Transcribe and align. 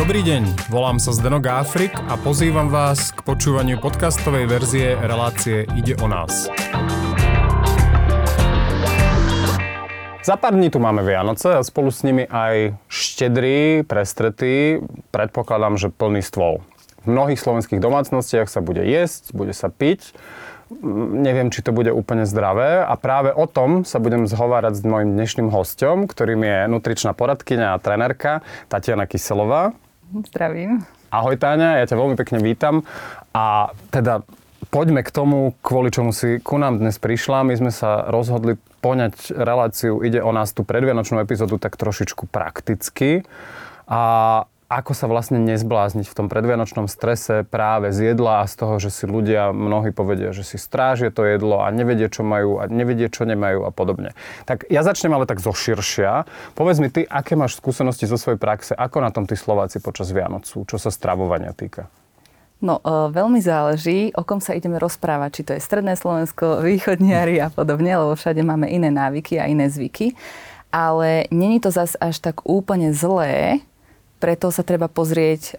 Dobrý 0.00 0.24
deň, 0.24 0.72
volám 0.72 0.96
sa 0.96 1.12
Zdeno 1.12 1.44
Gáfrik 1.44 1.92
a 1.92 2.16
pozývam 2.16 2.72
vás 2.72 3.12
k 3.12 3.20
počúvaniu 3.20 3.76
podcastovej 3.84 4.48
verzie 4.48 4.96
relácie 4.96 5.68
Ide 5.76 6.00
o 6.00 6.08
nás. 6.08 6.48
Za 10.24 10.40
pár 10.40 10.56
dní 10.56 10.72
tu 10.72 10.80
máme 10.80 11.04
Vianoce 11.04 11.52
a 11.52 11.60
spolu 11.60 11.92
s 11.92 12.00
nimi 12.00 12.24
aj 12.24 12.80
štedrý, 12.88 13.84
prestretý, 13.84 14.80
predpokladám, 15.12 15.76
že 15.76 15.92
plný 15.92 16.24
stôl. 16.24 16.64
V 17.04 17.12
mnohých 17.12 17.36
slovenských 17.36 17.84
domácnostiach 17.84 18.48
sa 18.48 18.64
bude 18.64 18.80
jesť, 18.80 19.36
bude 19.36 19.52
sa 19.52 19.68
piť 19.68 20.16
neviem, 21.18 21.50
či 21.50 21.66
to 21.66 21.74
bude 21.74 21.90
úplne 21.90 22.22
zdravé 22.22 22.86
a 22.86 22.94
práve 22.94 23.34
o 23.34 23.44
tom 23.50 23.82
sa 23.82 23.98
budem 23.98 24.30
zhovárať 24.30 24.78
s 24.78 24.82
mojim 24.86 25.18
dnešným 25.18 25.50
hostom, 25.50 26.06
ktorým 26.06 26.46
je 26.46 26.58
nutričná 26.70 27.10
poradkyňa 27.10 27.74
a 27.74 27.82
trenerka 27.82 28.46
Tatiana 28.70 29.10
Kyselová. 29.10 29.74
Zdravím. 30.10 30.82
Ahoj 31.14 31.38
Táňa, 31.38 31.78
ja 31.78 31.86
ťa 31.86 31.94
veľmi 31.94 32.18
pekne 32.18 32.42
vítam 32.42 32.82
a 33.30 33.70
teda 33.94 34.26
poďme 34.74 35.06
k 35.06 35.10
tomu, 35.14 35.54
kvôli 35.62 35.94
čomu 35.94 36.10
si 36.10 36.42
ku 36.42 36.58
nám 36.58 36.82
dnes 36.82 36.98
prišla. 36.98 37.46
My 37.46 37.54
sme 37.54 37.70
sa 37.70 38.10
rozhodli 38.10 38.58
poňať 38.82 39.34
reláciu 39.38 40.02
Ide 40.02 40.18
o 40.18 40.34
nás 40.34 40.50
tú 40.50 40.66
predvianočnú 40.66 41.22
epizódu 41.22 41.62
tak 41.62 41.78
trošičku 41.78 42.26
prakticky. 42.26 43.22
A 43.86 44.02
ako 44.70 44.94
sa 44.94 45.10
vlastne 45.10 45.42
nezblázniť 45.42 46.06
v 46.06 46.14
tom 46.14 46.30
predvianočnom 46.30 46.86
strese 46.86 47.42
práve 47.42 47.90
z 47.90 48.14
jedla 48.14 48.46
a 48.46 48.48
z 48.48 48.54
toho, 48.54 48.78
že 48.78 48.94
si 48.94 49.02
ľudia 49.02 49.50
mnohí 49.50 49.90
povedia, 49.90 50.30
že 50.30 50.46
si 50.46 50.62
strážia 50.62 51.10
to 51.10 51.26
jedlo 51.26 51.58
a 51.58 51.74
nevedie, 51.74 52.06
čo 52.06 52.22
majú 52.22 52.62
a 52.62 52.70
nevedie, 52.70 53.10
čo 53.10 53.26
nemajú 53.26 53.66
a 53.66 53.74
podobne. 53.74 54.14
Tak 54.46 54.70
ja 54.70 54.86
začnem 54.86 55.10
ale 55.10 55.26
tak 55.26 55.42
zoširšia. 55.42 56.22
Povedz 56.54 56.78
mi 56.78 56.86
ty, 56.86 57.02
aké 57.02 57.34
máš 57.34 57.58
skúsenosti 57.58 58.06
zo 58.06 58.14
svojej 58.14 58.38
praxe, 58.38 58.78
ako 58.78 59.02
na 59.02 59.10
tom 59.10 59.26
tí 59.26 59.34
Slováci 59.34 59.82
počas 59.82 60.14
Vianocu, 60.14 60.62
čo 60.62 60.78
sa 60.78 60.94
stravovania 60.94 61.50
týka? 61.50 61.90
No, 62.62 62.78
e, 62.78 63.10
veľmi 63.10 63.42
záleží, 63.42 64.14
o 64.14 64.22
kom 64.22 64.38
sa 64.38 64.54
ideme 64.54 64.78
rozprávať, 64.78 65.30
či 65.34 65.42
to 65.42 65.52
je 65.58 65.64
Stredné 65.66 65.98
Slovensko, 65.98 66.62
Východniari 66.62 67.42
a 67.42 67.50
podobne, 67.50 67.90
lebo 67.98 68.14
všade 68.14 68.44
máme 68.46 68.70
iné 68.70 68.94
návyky 68.94 69.40
a 69.42 69.50
iné 69.50 69.66
zvyky. 69.66 70.14
Ale 70.70 71.26
není 71.34 71.58
to 71.58 71.74
zas 71.74 71.98
až 71.98 72.22
tak 72.22 72.46
úplne 72.46 72.94
zlé, 72.94 73.58
preto 74.20 74.52
sa 74.52 74.60
treba 74.60 74.86
pozrieť, 74.86 75.56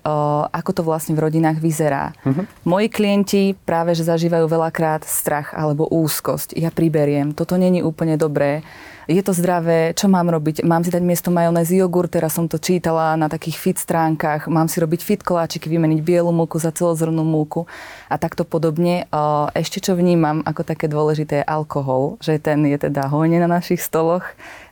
ako 0.54 0.72
to 0.72 0.82
vlastne 0.86 1.18
v 1.18 1.26
rodinách 1.26 1.58
vyzerá. 1.58 2.14
Uh-huh. 2.22 2.46
Moji 2.62 2.88
klienti 2.94 3.58
práve, 3.66 3.98
že 3.98 4.06
zažívajú 4.06 4.46
veľakrát 4.46 5.02
strach 5.02 5.58
alebo 5.58 5.90
úzkosť. 5.90 6.54
Ja 6.54 6.70
priberiem, 6.70 7.34
toto 7.34 7.58
není 7.58 7.82
úplne 7.82 8.22
dobré. 8.22 8.62
Je 9.10 9.20
to 9.26 9.34
zdravé, 9.34 9.98
čo 9.98 10.06
mám 10.06 10.30
robiť? 10.30 10.62
Mám 10.62 10.86
si 10.86 10.94
dať 10.94 11.04
miesto 11.04 11.34
majonézy 11.34 11.82
jogurt, 11.82 12.14
teraz 12.14 12.38
som 12.38 12.46
to 12.46 12.62
čítala 12.62 13.18
na 13.18 13.28
takých 13.28 13.58
fit 13.58 13.78
stránkach. 13.82 14.46
Mám 14.46 14.70
si 14.70 14.78
robiť 14.78 15.02
fit 15.02 15.20
koláčiky, 15.26 15.68
vymeniť 15.68 16.00
bielu 16.06 16.30
múku 16.30 16.62
za 16.62 16.70
celozrnú 16.70 17.26
múku 17.26 17.66
a 18.08 18.16
takto 18.22 18.46
podobne. 18.46 19.10
Ešte 19.58 19.82
čo 19.82 19.98
vnímam 19.98 20.46
ako 20.46 20.62
také 20.64 20.86
dôležité 20.86 21.42
je 21.42 21.50
alkohol, 21.50 22.22
že 22.22 22.38
ten 22.38 22.62
je 22.64 22.78
teda 22.78 23.10
hojne 23.10 23.42
na 23.42 23.50
našich 23.50 23.82
stoloch 23.82 24.24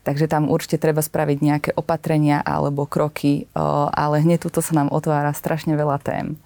Takže 0.04 0.32
tam 0.32 0.48
určite 0.48 0.80
treba 0.80 1.04
spraviť 1.04 1.38
nejaké 1.40 1.70
opatrenia 1.76 2.40
alebo 2.44 2.88
kroky, 2.88 3.52
ale 3.94 4.24
hneď 4.24 4.48
tuto 4.48 4.64
sa 4.64 4.74
nám 4.76 4.90
otvára 4.92 5.36
strašne 5.36 5.76
veľa 5.76 6.00
tém. 6.02 6.40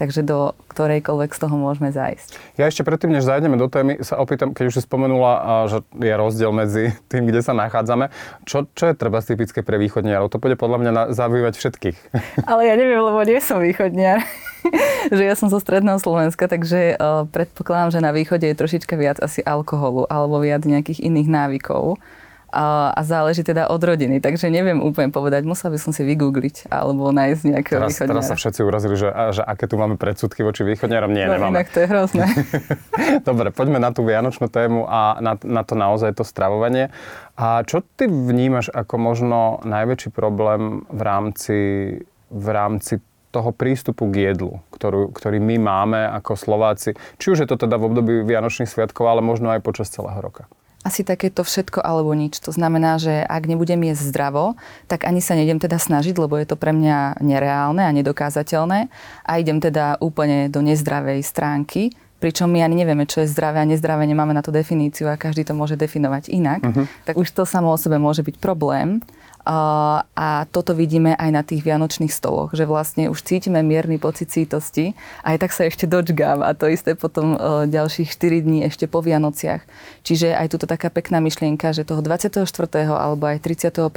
Takže 0.00 0.24
do 0.24 0.56
ktorejkoľvek 0.72 1.28
z 1.36 1.40
toho 1.44 1.60
môžeme 1.60 1.92
zájsť. 1.92 2.56
Ja 2.56 2.72
ešte 2.72 2.88
predtým, 2.88 3.12
než 3.12 3.28
zájdeme 3.28 3.60
do 3.60 3.68
témy, 3.68 4.00
sa 4.00 4.16
opýtam, 4.16 4.56
keď 4.56 4.72
už 4.72 4.80
si 4.80 4.82
spomenula, 4.88 5.68
že 5.68 5.84
je 6.00 6.14
rozdiel 6.16 6.56
medzi 6.56 6.96
tým, 7.12 7.28
kde 7.28 7.44
sa 7.44 7.52
nachádzame. 7.52 8.08
Čo, 8.48 8.64
čo 8.72 8.88
je 8.88 8.94
treba 8.96 9.20
typické 9.20 9.60
pre 9.60 9.76
východniarov? 9.76 10.32
To 10.32 10.40
bude 10.40 10.56
podľa 10.56 10.78
mňa 10.80 10.92
zaujímať 11.12 11.52
všetkých. 11.52 11.96
Ale 12.50 12.64
ja 12.64 12.80
neviem, 12.80 13.04
lebo 13.04 13.20
nie 13.28 13.44
som 13.44 13.60
východniar. 13.60 14.24
že 15.16 15.24
ja 15.24 15.34
som 15.36 15.52
zo 15.52 15.60
stredného 15.60 16.00
Slovenska, 16.00 16.48
takže 16.48 16.96
uh, 16.96 17.28
predpokladám, 17.28 17.92
že 17.92 18.00
na 18.04 18.12
východe 18.12 18.48
je 18.48 18.56
trošička 18.56 18.96
viac 18.96 19.20
asi 19.20 19.44
alkoholu 19.44 20.08
alebo 20.08 20.40
viac 20.40 20.64
nejakých 20.64 21.04
iných 21.04 21.28
návykov 21.28 22.00
a, 22.50 22.90
a 22.90 23.00
záleží 23.06 23.46
teda 23.46 23.70
od 23.70 23.78
rodiny. 23.78 24.18
Takže 24.18 24.50
neviem 24.50 24.82
úplne 24.82 25.14
povedať, 25.14 25.46
musel 25.46 25.70
by 25.70 25.78
som 25.78 25.94
si 25.94 26.02
vygoogliť 26.02 26.66
alebo 26.68 27.14
nájsť 27.14 27.42
nejakého 27.46 27.78
teraz, 27.80 27.90
východňara. 27.94 28.20
Teraz 28.20 28.30
sa 28.30 28.36
všetci 28.36 28.60
urazili, 28.66 28.94
že, 28.98 29.08
že 29.38 29.42
aké 29.46 29.70
tu 29.70 29.78
máme 29.78 29.94
predsudky 29.94 30.42
voči 30.42 30.66
východňarom. 30.66 31.10
Nie, 31.14 31.30
no, 31.30 31.38
nemáme. 31.38 31.62
Inak 31.62 31.70
to 31.70 31.78
je 31.82 31.86
hrozné. 31.86 32.26
Dobre, 33.28 33.54
poďme 33.54 33.78
na 33.78 33.94
tú 33.94 34.02
vianočnú 34.02 34.50
tému 34.50 34.90
a 34.90 35.22
na, 35.22 35.38
na 35.40 35.62
to 35.62 35.78
naozaj 35.78 36.10
to 36.18 36.26
stravovanie. 36.26 36.90
A 37.38 37.62
čo 37.64 37.80
ty 37.80 38.10
vnímaš 38.10 38.68
ako 38.74 38.94
možno 38.98 39.38
najväčší 39.62 40.10
problém 40.10 40.84
v 40.90 41.00
rámci, 41.00 41.58
v 42.28 42.46
rámci 42.50 43.00
toho 43.30 43.54
prístupu 43.54 44.10
k 44.10 44.34
jedlu, 44.34 44.58
ktorú, 44.74 45.14
ktorý 45.14 45.38
my 45.38 45.56
máme 45.62 46.00
ako 46.18 46.34
Slováci, 46.34 46.98
či 47.22 47.30
už 47.30 47.46
je 47.46 47.48
to 47.48 47.56
teda 47.56 47.78
v 47.78 47.86
období 47.86 48.12
Vianočných 48.26 48.66
sviatkov, 48.66 49.06
ale 49.06 49.22
možno 49.22 49.54
aj 49.54 49.62
počas 49.62 49.86
celého 49.86 50.18
roka? 50.18 50.50
Asi 50.80 51.04
takéto 51.04 51.44
všetko 51.44 51.84
alebo 51.84 52.16
nič. 52.16 52.40
To 52.40 52.52
znamená, 52.52 52.96
že 52.96 53.20
ak 53.20 53.44
nebudem 53.44 53.84
jesť 53.84 54.10
zdravo, 54.16 54.56
tak 54.88 55.04
ani 55.04 55.20
sa 55.20 55.36
nejdem 55.36 55.60
teda 55.60 55.76
snažiť, 55.76 56.16
lebo 56.16 56.40
je 56.40 56.48
to 56.48 56.56
pre 56.56 56.72
mňa 56.72 57.20
nereálne 57.20 57.84
a 57.84 57.92
nedokázateľné 57.92 58.88
a 59.24 59.32
idem 59.36 59.60
teda 59.60 60.00
úplne 60.00 60.48
do 60.48 60.64
nezdravej 60.64 61.20
stránky, 61.20 61.92
pričom 62.20 62.48
my 62.52 62.64
ani 62.64 62.84
nevieme, 62.84 63.04
čo 63.04 63.24
je 63.24 63.32
zdravé 63.32 63.64
a 63.64 63.68
nezdravé, 63.68 64.04
nemáme 64.04 64.32
na 64.32 64.44
to 64.44 64.52
definíciu 64.52 65.08
a 65.08 65.20
každý 65.20 65.44
to 65.44 65.56
môže 65.56 65.76
definovať 65.76 66.32
inak, 66.32 66.60
uh-huh. 66.60 66.84
tak 67.04 67.16
už 67.16 67.28
to 67.32 67.48
samo 67.48 67.72
o 67.72 67.80
sebe 67.80 67.96
môže 67.96 68.20
byť 68.20 68.36
problém. 68.40 69.00
A 69.50 70.46
toto 70.54 70.78
vidíme 70.78 71.18
aj 71.18 71.30
na 71.34 71.42
tých 71.42 71.66
vianočných 71.66 72.14
stoloch, 72.14 72.54
že 72.54 72.70
vlastne 72.70 73.10
už 73.10 73.26
cítime 73.26 73.66
mierny 73.66 73.98
pocit 73.98 74.30
sítosti 74.30 74.94
a 75.26 75.34
aj 75.34 75.42
tak 75.42 75.50
sa 75.50 75.66
ešte 75.66 75.90
dočgám 75.90 76.38
a 76.46 76.54
to 76.54 76.70
isté 76.70 76.94
potom 76.94 77.34
ďalších 77.66 78.14
4 78.14 78.46
dní 78.46 78.62
ešte 78.70 78.86
po 78.86 79.02
Vianociach. 79.02 79.66
Čiže 80.06 80.38
aj 80.38 80.54
tuto 80.54 80.70
taká 80.70 80.86
pekná 80.86 81.18
myšlienka, 81.18 81.74
že 81.74 81.82
toho 81.82 81.98
24. 81.98 82.46
alebo 82.94 83.26
aj 83.26 83.42
31. 83.42 83.90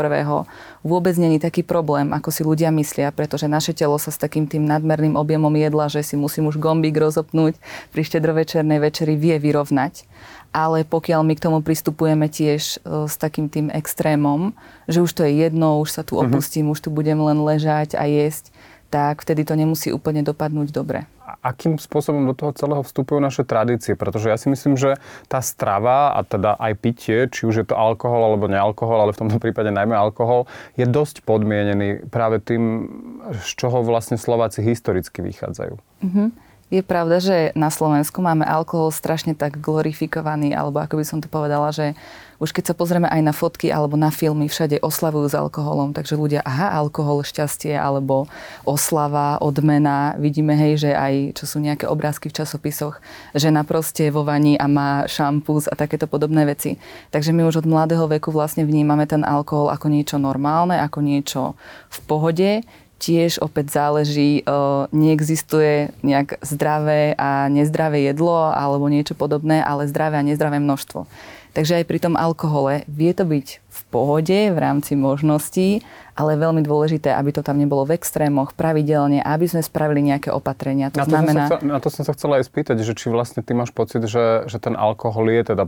vôbec 0.82 1.16
není 1.22 1.38
taký 1.38 1.62
problém, 1.62 2.10
ako 2.18 2.34
si 2.34 2.42
ľudia 2.42 2.74
myslia, 2.74 3.14
pretože 3.14 3.46
naše 3.46 3.78
telo 3.78 4.02
sa 4.02 4.10
s 4.10 4.18
takým 4.18 4.50
tým 4.50 4.66
nadmerným 4.66 5.14
objemom 5.14 5.54
jedla, 5.54 5.86
že 5.86 6.02
si 6.02 6.18
musím 6.18 6.50
už 6.50 6.58
gombík 6.58 6.98
rozopnúť 6.98 7.54
pri 7.94 8.02
štedrovečernej 8.02 8.82
večeri 8.82 9.14
vie 9.14 9.38
vyrovnať 9.38 10.10
ale 10.54 10.86
pokiaľ 10.86 11.26
my 11.26 11.34
k 11.34 11.44
tomu 11.50 11.60
pristupujeme 11.66 12.30
tiež 12.30 12.86
e, 12.86 13.10
s 13.10 13.18
takým 13.18 13.50
tým 13.50 13.74
extrémom, 13.74 14.54
že 14.86 15.02
už 15.02 15.12
to 15.12 15.26
je 15.26 15.50
jedno, 15.50 15.82
už 15.82 15.90
sa 15.90 16.04
tu 16.06 16.16
mhm. 16.16 16.30
opustím, 16.30 16.70
uh-huh. 16.70 16.78
už 16.78 16.86
tu 16.86 16.90
budem 16.94 17.18
len 17.18 17.42
ležať 17.42 17.98
a 17.98 18.06
jesť, 18.06 18.54
tak 18.94 19.26
vtedy 19.26 19.42
to 19.42 19.58
nemusí 19.58 19.90
úplne 19.90 20.22
dopadnúť 20.22 20.70
dobre. 20.70 21.10
A 21.26 21.50
akým 21.50 21.82
spôsobom 21.82 22.30
do 22.30 22.38
toho 22.38 22.54
celého 22.54 22.86
vstupujú 22.86 23.18
naše 23.18 23.42
tradície? 23.42 23.98
Pretože 23.98 24.30
ja 24.30 24.38
si 24.38 24.54
myslím, 24.54 24.78
že 24.78 25.02
tá 25.26 25.42
strava 25.42 26.14
a 26.14 26.22
teda 26.22 26.54
aj 26.62 26.74
pitie, 26.78 27.26
či 27.26 27.50
už 27.50 27.56
je 27.58 27.66
to 27.66 27.74
alkohol 27.74 28.22
alebo 28.22 28.46
nealkohol, 28.46 29.02
ale 29.02 29.16
v 29.18 29.26
tomto 29.26 29.42
prípade 29.42 29.74
najmä 29.74 29.98
alkohol, 29.98 30.46
je 30.78 30.86
dosť 30.86 31.26
podmienený 31.26 32.06
práve 32.14 32.38
tým, 32.38 32.86
z 33.34 33.50
čoho 33.58 33.82
vlastne 33.82 34.22
Slováci 34.22 34.62
historicky 34.62 35.26
vychádzajú. 35.26 35.74
Uh-huh. 35.74 36.30
Je 36.74 36.82
pravda, 36.82 37.22
že 37.22 37.54
na 37.54 37.70
Slovensku 37.70 38.18
máme 38.18 38.50
alkohol 38.50 38.90
strašne 38.90 39.38
tak 39.38 39.62
glorifikovaný, 39.62 40.58
alebo 40.58 40.82
ako 40.82 40.98
by 40.98 41.06
som 41.06 41.22
to 41.22 41.30
povedala, 41.30 41.70
že 41.70 41.94
už 42.42 42.50
keď 42.50 42.74
sa 42.74 42.76
pozrieme 42.76 43.06
aj 43.06 43.22
na 43.22 43.30
fotky 43.30 43.70
alebo 43.70 43.94
na 43.94 44.10
filmy, 44.10 44.50
všade 44.50 44.82
oslavujú 44.82 45.30
s 45.30 45.38
alkoholom, 45.38 45.94
takže 45.94 46.18
ľudia, 46.18 46.42
aha, 46.42 46.74
alkohol, 46.74 47.22
šťastie, 47.22 47.78
alebo 47.78 48.26
oslava, 48.66 49.38
odmena. 49.38 50.18
Vidíme, 50.18 50.58
hej, 50.58 50.82
že 50.82 50.92
aj, 50.98 51.38
čo 51.38 51.46
sú 51.46 51.62
nejaké 51.62 51.86
obrázky 51.86 52.34
v 52.34 52.42
časopisoch, 52.42 52.98
žena 53.38 53.62
proste 53.62 54.10
vo 54.10 54.26
vani 54.26 54.58
a 54.58 54.66
má 54.66 55.06
šampus 55.06 55.70
a 55.70 55.78
takéto 55.78 56.10
podobné 56.10 56.42
veci. 56.44 56.82
Takže 57.14 57.38
my 57.38 57.46
už 57.48 57.64
od 57.64 57.70
mladého 57.70 58.10
veku 58.10 58.34
vlastne 58.34 58.66
vnímame 58.66 59.06
ten 59.06 59.22
alkohol 59.22 59.70
ako 59.70 59.94
niečo 59.94 60.18
normálne, 60.18 60.82
ako 60.82 61.00
niečo 61.06 61.54
v 61.94 62.00
pohode, 62.10 62.52
tiež 63.04 63.44
opäť 63.44 63.76
záleží, 63.76 64.40
e, 64.40 64.44
neexistuje 64.96 65.92
nejak 66.08 66.40
zdravé 66.40 67.12
a 67.20 67.52
nezdravé 67.52 68.08
jedlo 68.08 68.48
alebo 68.48 68.88
niečo 68.88 69.12
podobné, 69.12 69.60
ale 69.60 69.92
zdravé 69.92 70.24
a 70.24 70.24
nezdravé 70.24 70.64
množstvo. 70.64 71.04
Takže 71.54 71.84
aj 71.84 71.86
pri 71.86 72.00
tom 72.00 72.16
alkohole 72.16 72.88
vie 72.88 73.12
to 73.12 73.28
byť 73.28 73.48
v 73.60 73.80
pohode 73.92 74.40
v 74.50 74.58
rámci 74.58 74.96
možností, 74.96 75.84
ale 76.14 76.38
veľmi 76.38 76.62
dôležité, 76.62 77.10
aby 77.14 77.34
to 77.34 77.42
tam 77.42 77.58
nebolo 77.58 77.90
v 77.90 77.98
extrémoch, 77.98 78.54
pravidelne, 78.54 79.20
aby 79.26 79.46
sme 79.50 79.66
spravili 79.66 80.14
nejaké 80.14 80.30
opatrenia. 80.30 80.94
To 80.94 81.02
na, 81.02 81.06
to 81.06 81.12
znamená... 81.12 81.44
chcel, 81.50 81.60
na 81.66 81.80
to 81.82 81.90
som 81.90 82.04
sa 82.06 82.14
chcela 82.14 82.38
aj 82.38 82.46
spýtať, 82.46 82.78
že 82.86 82.94
či 82.94 83.10
vlastne 83.10 83.42
ty 83.42 83.58
máš 83.58 83.74
pocit, 83.74 84.06
že, 84.06 84.46
že 84.46 84.58
ten 84.62 84.78
alkohol 84.78 85.34
je 85.34 85.42
teda 85.54 85.66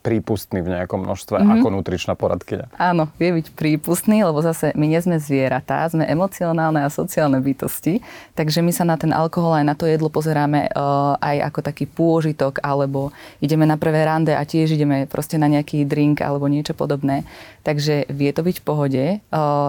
prípustný 0.00 0.64
v 0.64 0.72
nejakom 0.72 1.04
množstve 1.04 1.36
mm-hmm. 1.36 1.54
ako 1.60 1.66
nutričná 1.68 2.12
poradkyňa. 2.16 2.80
Áno, 2.80 3.12
vie 3.20 3.30
byť 3.36 3.52
prípustný, 3.52 4.24
lebo 4.24 4.40
zase 4.40 4.72
my 4.72 4.88
nie 4.88 5.00
sme 5.04 5.20
zvieratá, 5.20 5.84
sme 5.92 6.08
emocionálne 6.08 6.80
a 6.80 6.88
sociálne 6.88 7.36
bytosti, 7.44 8.00
takže 8.32 8.64
my 8.64 8.72
sa 8.72 8.88
na 8.88 8.96
ten 8.96 9.12
alkohol 9.12 9.60
aj 9.60 9.64
na 9.68 9.74
to 9.76 9.84
jedlo 9.84 10.08
pozeráme 10.08 10.72
uh, 10.72 11.20
aj 11.20 11.52
ako 11.52 11.60
taký 11.60 11.84
pôžitok, 11.84 12.64
alebo 12.64 13.12
ideme 13.44 13.68
na 13.68 13.76
prvé 13.76 14.08
rande 14.08 14.32
a 14.32 14.40
tiež 14.48 14.72
ideme 14.72 15.04
proste 15.04 15.36
na 15.36 15.50
nejaký 15.50 15.84
drink 15.84 16.24
alebo 16.24 16.48
niečo 16.48 16.72
podobné. 16.72 17.28
Takže 17.68 18.08
vie 18.08 18.32
to 18.32 18.40
byť 18.40 18.56
v 18.60 18.64
pohode. 18.64 19.04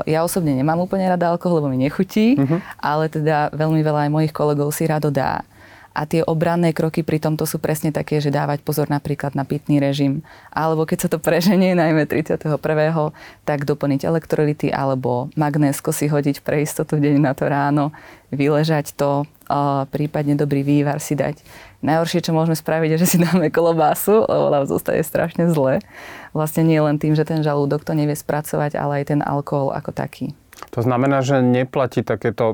Ja 0.08 0.24
osobne 0.26 0.56
nemám 0.56 0.80
úplne 0.82 1.08
rada 1.08 1.30
alkohol, 1.32 1.62
lebo 1.62 1.70
mi 1.72 1.80
nechutí, 1.82 2.38
uh-huh. 2.38 2.60
ale 2.80 3.08
teda 3.08 3.54
veľmi 3.54 3.82
veľa 3.84 4.08
aj 4.08 4.14
mojich 4.14 4.34
kolegov 4.34 4.72
si 4.74 4.88
rado 4.90 5.10
dá. 5.14 5.44
A 5.90 6.06
tie 6.06 6.24
obranné 6.24 6.72
kroky 6.72 7.04
pri 7.04 7.20
tomto 7.20 7.44
sú 7.44 7.58
presne 7.60 7.92
také, 7.92 8.22
že 8.22 8.32
dávať 8.32 8.64
pozor 8.64 8.88
napríklad 8.88 9.34
na 9.36 9.44
pitný 9.44 9.82
režim. 9.82 10.22
Alebo 10.48 10.86
keď 10.86 10.98
sa 11.02 11.10
to 11.12 11.18
preženie, 11.20 11.76
najmä 11.76 12.06
31. 12.06 12.56
tak 13.44 13.60
doplniť 13.68 14.08
elektrolyty 14.08 14.72
alebo 14.72 15.28
magnésko 15.34 15.92
si 15.92 16.08
hodiť 16.08 16.46
pre 16.46 16.64
istotu 16.64 17.02
deň 17.02 17.20
na 17.20 17.34
to 17.36 17.50
ráno, 17.50 17.92
vyležať 18.32 18.96
to, 18.96 19.26
prípadne 19.90 20.38
dobrý 20.38 20.62
vývar 20.62 21.02
si 21.02 21.18
dať. 21.18 21.42
Najhoršie, 21.80 22.28
čo 22.28 22.36
môžeme 22.36 22.60
spraviť, 22.60 22.90
je, 22.96 23.02
že 23.04 23.08
si 23.08 23.18
dáme 23.24 23.48
kolobásu, 23.48 24.28
lebo 24.28 24.52
nám 24.52 24.68
zostaje 24.68 25.00
strašne 25.00 25.48
zle. 25.48 25.80
Vlastne 26.36 26.68
nie 26.68 26.76
len 26.76 27.00
tým, 27.00 27.16
že 27.16 27.24
ten 27.24 27.40
žalúdok 27.40 27.88
to 27.88 27.96
nevie 27.96 28.20
spracovať, 28.20 28.76
ale 28.76 29.04
aj 29.04 29.16
ten 29.16 29.22
alkohol 29.24 29.72
ako 29.72 29.96
taký. 29.96 30.36
To 30.76 30.84
znamená, 30.84 31.24
že 31.24 31.40
neplatí 31.40 32.04
takéto, 32.04 32.52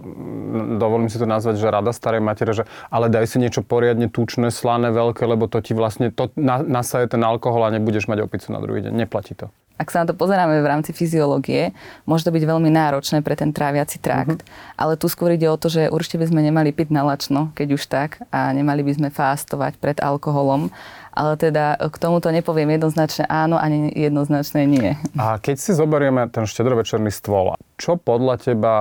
dovolím 0.78 1.10
si 1.10 1.18
to 1.18 1.26
nazvať, 1.26 1.58
že 1.58 1.74
rada 1.74 1.90
starej 1.90 2.22
matere, 2.22 2.54
že 2.54 2.70
ale 2.94 3.10
daj 3.10 3.26
si 3.34 3.42
niečo 3.42 3.66
poriadne 3.66 4.14
tučné, 4.14 4.54
slané, 4.54 4.94
veľké, 4.94 5.26
lebo 5.26 5.50
to 5.50 5.58
ti 5.58 5.74
vlastne, 5.74 6.14
to 6.14 6.30
nasaje 6.38 7.10
ten 7.10 7.26
alkohol 7.26 7.66
a 7.66 7.74
nebudeš 7.74 8.06
mať 8.06 8.30
opicu 8.30 8.54
na 8.54 8.62
druhý 8.62 8.86
deň. 8.86 8.94
Neplatí 8.94 9.34
to. 9.34 9.50
Ak 9.76 9.92
sa 9.92 10.04
na 10.04 10.12
to 10.12 10.16
pozeráme 10.16 10.64
v 10.64 10.68
rámci 10.68 10.96
fyziológie, 10.96 11.76
môže 12.08 12.24
to 12.24 12.32
byť 12.32 12.44
veľmi 12.48 12.72
náročné 12.72 13.20
pre 13.20 13.36
ten 13.36 13.52
tráviaci 13.52 14.00
trakt, 14.00 14.42
uh-huh. 14.44 14.80
ale 14.80 14.96
tu 14.96 15.12
skôr 15.12 15.36
ide 15.36 15.52
o 15.52 15.60
to, 15.60 15.68
že 15.68 15.92
určite 15.92 16.22
by 16.22 16.26
sme 16.32 16.42
nemali 16.44 16.72
piť 16.72 16.90
na 16.96 17.04
lačno, 17.04 17.52
keď 17.54 17.68
už 17.76 17.84
tak, 17.92 18.24
a 18.32 18.56
nemali 18.56 18.82
by 18.88 18.92
sme 18.96 19.10
fástovať 19.12 19.76
pred 19.80 19.98
alkoholom 20.00 20.72
ale 21.16 21.40
teda 21.40 21.80
k 21.80 21.96
tomuto 21.96 22.28
nepoviem 22.28 22.76
jednoznačne 22.76 23.24
áno, 23.32 23.56
ani 23.56 23.88
jednoznačne 23.96 24.68
nie. 24.68 25.00
A 25.16 25.40
keď 25.40 25.56
si 25.56 25.72
zoberieme 25.72 26.28
ten 26.28 26.44
štedrovečerný 26.44 27.08
stôl, 27.10 27.56
čo 27.80 27.96
podľa 27.96 28.36
teba 28.44 28.76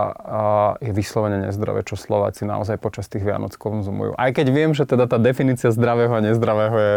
je 0.83 0.91
vyslovene 0.91 1.47
nezdravé, 1.47 1.87
čo 1.87 1.95
Slováci 1.95 2.43
naozaj 2.43 2.83
počas 2.83 3.07
tých 3.07 3.23
Vianoc 3.23 3.55
konzumujú? 3.55 4.19
Aj 4.19 4.35
keď 4.35 4.47
viem, 4.51 4.75
že 4.75 4.83
teda 4.83 5.07
tá 5.07 5.17
definícia 5.17 5.71
zdravého 5.71 6.11
a 6.11 6.21
nezdravého 6.27 6.77
je 6.77 6.95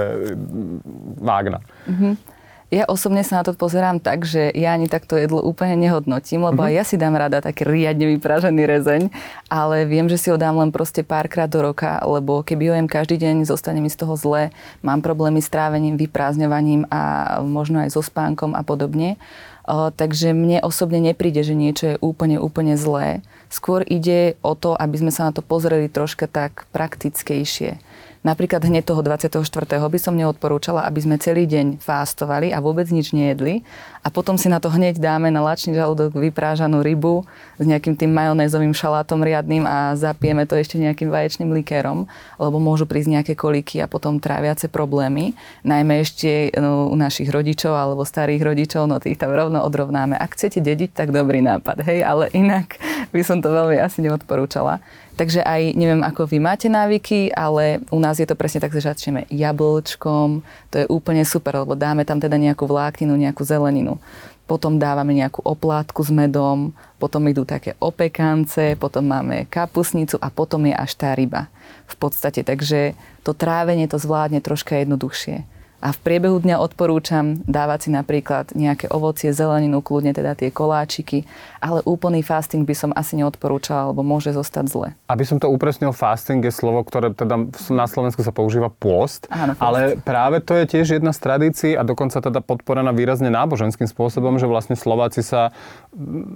vágna. 1.22 1.62
Mm-hmm. 1.86 2.37
Ja 2.68 2.84
osobne 2.84 3.24
sa 3.24 3.40
na 3.40 3.44
to 3.48 3.56
pozerám 3.56 4.04
tak, 4.04 4.28
že 4.28 4.52
ja 4.52 4.76
ani 4.76 4.92
takto 4.92 5.16
jedlo 5.16 5.40
úplne 5.40 5.80
nehodnotím, 5.80 6.44
lebo 6.44 6.68
mm-hmm. 6.68 6.76
aj 6.76 6.76
ja 6.76 6.84
si 6.84 6.96
dám 7.00 7.16
rada 7.16 7.40
taký 7.40 7.64
riadne 7.64 8.12
vypražený 8.20 8.68
rezeň, 8.68 9.02
ale 9.48 9.88
viem, 9.88 10.12
že 10.12 10.20
si 10.20 10.28
ho 10.28 10.36
dám 10.36 10.60
len 10.60 10.76
proste 10.76 11.00
párkrát 11.00 11.48
do 11.48 11.64
roka, 11.64 11.96
lebo 12.04 12.44
keby 12.44 12.64
ho 12.68 12.74
jem 12.76 12.92
každý 12.92 13.24
deň, 13.24 13.48
zostane 13.48 13.80
mi 13.80 13.88
z 13.88 14.04
toho 14.04 14.20
zle, 14.20 14.52
mám 14.84 15.00
problémy 15.00 15.40
s 15.40 15.48
trávením, 15.48 15.96
vyprázdňovaním 15.96 16.92
a 16.92 17.40
možno 17.40 17.80
aj 17.88 17.96
so 17.96 18.04
spánkom 18.04 18.52
a 18.52 18.68
podobne. 18.68 19.16
O, 19.64 19.88
takže 19.88 20.36
mne 20.36 20.60
osobne 20.60 21.00
nepríde, 21.00 21.48
že 21.48 21.56
niečo 21.56 21.96
je 21.96 22.00
úplne, 22.04 22.36
úplne 22.36 22.76
zlé. 22.76 23.24
Skôr 23.48 23.88
ide 23.88 24.36
o 24.44 24.60
to, 24.60 24.76
aby 24.76 25.00
sme 25.00 25.12
sa 25.16 25.28
na 25.28 25.32
to 25.32 25.40
pozreli 25.40 25.88
troška 25.88 26.28
tak 26.28 26.68
praktickejšie 26.76 27.80
Napríklad 28.26 28.66
hneď 28.66 28.88
toho 28.88 29.02
24. 29.06 29.44
by 29.78 30.00
som 30.02 30.18
neodporúčala, 30.18 30.86
aby 30.86 31.00
sme 31.04 31.16
celý 31.22 31.46
deň 31.46 31.82
fástovali 31.82 32.54
a 32.54 32.62
vôbec 32.62 32.90
nič 32.90 33.14
nejedli 33.14 33.66
a 34.08 34.14
potom 34.14 34.40
si 34.40 34.48
na 34.48 34.64
to 34.64 34.72
hneď 34.72 35.04
dáme 35.04 35.28
na 35.28 35.44
lačný 35.44 35.76
žalúdok 35.76 36.16
vyprážanú 36.16 36.80
rybu 36.80 37.28
s 37.60 37.66
nejakým 37.68 38.00
tým 38.00 38.16
majonézovým 38.16 38.72
šalátom 38.72 39.20
riadným 39.20 39.68
a 39.68 40.00
zapijeme 40.00 40.48
to 40.48 40.56
ešte 40.56 40.80
nejakým 40.80 41.12
vaječným 41.12 41.52
likérom, 41.52 42.08
lebo 42.40 42.56
môžu 42.56 42.88
prísť 42.88 43.20
nejaké 43.20 43.34
koliky 43.36 43.84
a 43.84 43.92
potom 43.92 44.24
tráviace 44.24 44.72
problémy. 44.72 45.36
Najmä 45.68 46.08
ešte 46.08 46.56
no, 46.56 46.88
u 46.88 46.96
našich 46.96 47.28
rodičov 47.28 47.76
alebo 47.76 48.08
starých 48.08 48.48
rodičov, 48.48 48.88
no 48.88 49.04
tých 49.04 49.20
tam 49.20 49.36
rovno 49.36 49.60
odrovnáme. 49.68 50.16
Ak 50.16 50.40
chcete 50.40 50.64
dediť, 50.64 50.96
tak 50.96 51.12
dobrý 51.12 51.44
nápad, 51.44 51.84
hej, 51.84 52.00
ale 52.08 52.32
inak 52.32 52.80
by 53.12 53.22
som 53.28 53.44
to 53.44 53.52
veľmi 53.52 53.76
asi 53.76 54.00
neodporúčala. 54.08 54.80
Takže 55.18 55.42
aj 55.42 55.74
neviem, 55.74 56.06
ako 56.06 56.30
vy 56.30 56.38
máte 56.38 56.70
návyky, 56.70 57.34
ale 57.34 57.82
u 57.90 57.98
nás 57.98 58.22
je 58.22 58.30
to 58.30 58.38
presne 58.38 58.62
tak, 58.62 58.70
že 58.70 58.86
začneme 58.86 59.26
jablčkom. 59.34 60.46
To 60.70 60.76
je 60.78 60.86
úplne 60.94 61.26
super, 61.26 61.58
lebo 61.58 61.74
dáme 61.74 62.06
tam 62.06 62.22
teda 62.22 62.38
nejakú 62.38 62.70
vlákninu, 62.70 63.18
nejakú 63.18 63.42
zeleninu. 63.42 63.98
Potom 64.46 64.78
dávame 64.78 65.18
nejakú 65.18 65.42
oplátku 65.42 66.06
s 66.06 66.14
medom, 66.14 66.70
potom 67.02 67.26
idú 67.26 67.44
také 67.50 67.74
opekance, 67.82 68.78
potom 68.78 69.10
máme 69.10 69.50
kapusnicu 69.50 70.22
a 70.22 70.30
potom 70.30 70.70
je 70.70 70.78
až 70.78 70.94
tá 70.94 71.18
ryba 71.18 71.50
v 71.90 71.96
podstate. 71.98 72.46
Takže 72.46 72.94
to 73.26 73.34
trávenie 73.34 73.90
to 73.90 73.98
zvládne 73.98 74.40
troška 74.40 74.78
jednoduchšie. 74.86 75.57
A 75.78 75.94
v 75.94 76.00
priebehu 76.02 76.42
dňa 76.42 76.58
odporúčam 76.58 77.38
dávať 77.46 77.80
si 77.86 77.90
napríklad 77.94 78.50
nejaké 78.52 78.90
ovocie, 78.90 79.30
zeleninu, 79.30 79.86
kľudne 79.86 80.10
teda 80.10 80.34
tie 80.34 80.50
koláčiky, 80.50 81.30
ale 81.62 81.86
úplný 81.86 82.26
fasting 82.26 82.66
by 82.66 82.74
som 82.74 82.90
asi 82.98 83.14
neodporúčala, 83.22 83.94
lebo 83.94 84.02
môže 84.02 84.34
zostať 84.34 84.66
zle. 84.66 84.88
Aby 85.06 85.24
som 85.24 85.38
to 85.38 85.46
upresnil, 85.48 85.94
fasting 85.94 86.42
je 86.42 86.50
slovo, 86.50 86.82
ktoré 86.82 87.14
teda 87.14 87.46
na 87.70 87.86
Slovensku 87.86 88.26
sa 88.26 88.34
používa 88.34 88.74
pôst, 88.74 89.30
Áno, 89.30 89.54
pôst. 89.54 89.62
ale 89.62 89.80
práve 90.02 90.42
to 90.42 90.58
je 90.58 90.66
tiež 90.66 90.98
jedna 90.98 91.14
z 91.14 91.20
tradícií 91.22 91.72
a 91.78 91.86
dokonca 91.86 92.18
teda 92.18 92.42
podporená 92.42 92.90
výrazne 92.90 93.30
náboženským 93.30 93.86
spôsobom, 93.86 94.42
že 94.42 94.50
vlastne 94.50 94.74
Slováci 94.74 95.22
sa 95.22 95.54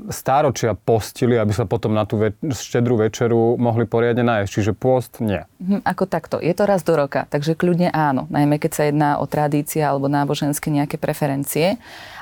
stáročia 0.09 0.73
postili, 0.73 1.37
aby 1.37 1.53
sa 1.53 1.65
potom 1.65 1.93
na 1.93 2.05
tú 2.05 2.17
ve- 2.17 2.37
štedrú 2.51 2.97
večeru 2.99 3.57
mohli 3.57 3.85
poriadne 3.85 4.21
nájsť. 4.21 4.49
Čiže 4.51 4.71
pôst 4.73 5.17
nie. 5.17 5.41
Hm, 5.61 5.81
ako 5.81 6.03
takto. 6.05 6.35
Je 6.37 6.53
to 6.53 6.65
raz 6.65 6.81
do 6.81 6.93
roka, 6.93 7.25
takže 7.29 7.53
kľudne 7.53 7.89
áno. 7.89 8.25
Najmä 8.29 8.57
keď 8.57 8.71
sa 8.71 8.83
jedná 8.85 9.09
o 9.17 9.25
tradícia 9.31 9.87
alebo 9.87 10.11
náboženské 10.11 10.67
nejaké 10.67 10.99
preferencie. 10.99 11.79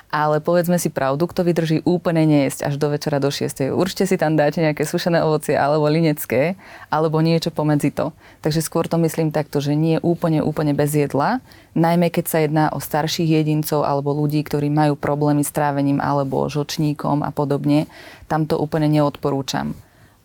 Ale 0.10 0.42
povedzme 0.42 0.82
si 0.82 0.90
pravdu, 0.90 1.30
kto 1.30 1.46
vydrží 1.46 1.86
úplne 1.86 2.26
nejesť 2.26 2.66
až 2.66 2.82
do 2.82 2.90
večera 2.90 3.22
do 3.22 3.30
6. 3.30 3.70
Určite 3.70 4.10
si 4.10 4.18
tam 4.18 4.34
dáte 4.34 4.58
nejaké 4.58 4.82
sušené 4.82 5.22
ovocie 5.22 5.54
alebo 5.54 5.86
linecké, 5.86 6.58
alebo 6.90 7.22
niečo 7.22 7.54
pomedzi 7.54 7.94
to. 7.94 8.10
Takže 8.42 8.66
skôr 8.66 8.90
to 8.90 8.98
myslím 9.06 9.30
takto, 9.30 9.62
že 9.62 9.78
nie 9.78 10.02
úplne, 10.02 10.42
úplne 10.42 10.74
bez 10.74 10.98
jedla, 10.98 11.46
najmä 11.78 12.10
keď 12.10 12.26
sa 12.26 12.42
jedná 12.42 12.66
o 12.74 12.82
starších 12.82 13.38
jedincov 13.38 13.86
alebo 13.86 14.10
ľudí, 14.18 14.42
ktorí 14.42 14.74
majú 14.74 14.98
problémy 14.98 15.46
s 15.46 15.54
trávením 15.54 16.02
alebo 16.02 16.50
žočníkom 16.50 17.22
a 17.22 17.30
podobne, 17.30 17.86
tam 18.26 18.50
to 18.50 18.58
úplne 18.58 18.90
neodporúčam 18.90 19.78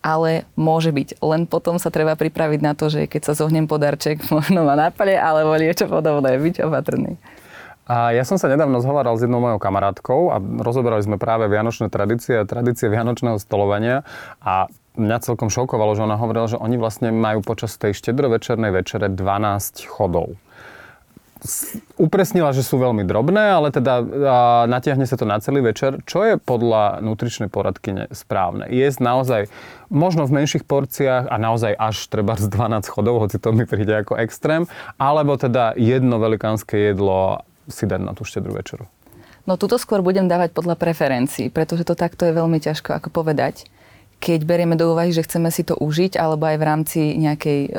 ale 0.05 0.45
môže 0.53 0.93
byť. 0.93 1.25
Len 1.25 1.49
potom 1.49 1.81
sa 1.81 1.89
treba 1.89 2.13
pripraviť 2.13 2.61
na 2.61 2.77
to, 2.77 2.93
že 2.93 3.09
keď 3.09 3.33
sa 3.33 3.33
zohnem 3.33 3.65
podarček, 3.65 4.21
možno 4.37 4.69
ma 4.69 4.77
napadne, 4.77 5.17
alebo 5.17 5.57
niečo 5.57 5.89
podobné. 5.89 6.37
Byť 6.37 6.69
opatrný. 6.69 7.17
A 7.85 8.17
ja 8.17 8.25
som 8.25 8.41
sa 8.41 8.49
nedávno 8.49 8.81
zhovaral 8.81 9.17
s 9.17 9.25
jednou 9.25 9.45
mojou 9.45 9.61
kamarátkou 9.61 10.33
a 10.33 10.41
rozoberali 10.41 11.05
sme 11.05 11.21
práve 11.21 11.49
vianočné 11.53 11.93
tradície 11.93 12.41
a 12.41 12.49
tradície 12.49 12.89
vianočného 12.89 13.37
stolovania 13.37 14.09
a 14.41 14.73
mňa 14.97 15.19
celkom 15.21 15.53
šokovalo, 15.53 15.93
že 15.93 16.09
ona 16.09 16.17
hovorila, 16.17 16.49
že 16.49 16.57
oni 16.57 16.81
vlastne 16.81 17.13
majú 17.13 17.45
počas 17.45 17.77
tej 17.77 17.93
štedrovečernej 17.93 18.73
večere 18.73 19.13
12 19.13 19.85
chodov 19.85 20.33
upresnila, 22.01 22.57
že 22.57 22.65
sú 22.65 22.81
veľmi 22.81 23.05
drobné, 23.05 23.53
ale 23.53 23.69
teda 23.69 24.01
natiahne 24.65 25.05
sa 25.05 25.21
to 25.21 25.29
na 25.29 25.37
celý 25.45 25.61
večer. 25.61 26.01
Čo 26.09 26.25
je 26.25 26.35
podľa 26.41 27.05
nutričnej 27.05 27.53
poradky 27.53 28.09
správne? 28.17 28.65
Jesť 28.73 29.05
naozaj 29.05 29.43
možno 29.93 30.25
v 30.25 30.41
menších 30.41 30.65
porciách 30.65 31.29
a 31.29 31.37
naozaj 31.37 31.77
až 31.77 32.09
treba 32.09 32.35
z 32.41 32.49
12 32.49 32.89
chodov, 32.89 33.29
hoci 33.29 33.37
to 33.37 33.53
mi 33.53 33.69
príde 33.69 33.93
ako 33.93 34.17
extrém, 34.17 34.65
alebo 34.97 35.37
teda 35.37 35.77
jedno 35.77 36.17
velikánske 36.17 36.81
jedlo 36.81 37.45
si 37.69 37.85
dať 37.85 38.01
na 38.01 38.17
tú 38.17 38.25
štedrú 38.25 38.57
večeru? 38.57 38.89
No 39.45 39.61
tuto 39.61 39.77
skôr 39.77 40.01
budem 40.01 40.25
dávať 40.25 40.57
podľa 40.57 40.81
preferencií, 40.81 41.53
pretože 41.53 41.85
to 41.85 41.93
takto 41.93 42.25
je 42.25 42.33
veľmi 42.33 42.57
ťažko 42.57 42.97
ako 42.97 43.13
povedať 43.13 43.69
keď 44.21 44.41
berieme 44.49 44.75
do 44.79 44.97
úvahy, 44.97 45.13
že 45.13 45.25
chceme 45.25 45.53
si 45.53 45.67
to 45.67 45.77
užiť, 45.77 46.17
alebo 46.17 46.49
aj 46.49 46.57
v 46.57 46.65
rámci 46.65 47.01
nejakej 47.21 47.61
e, 47.69 47.71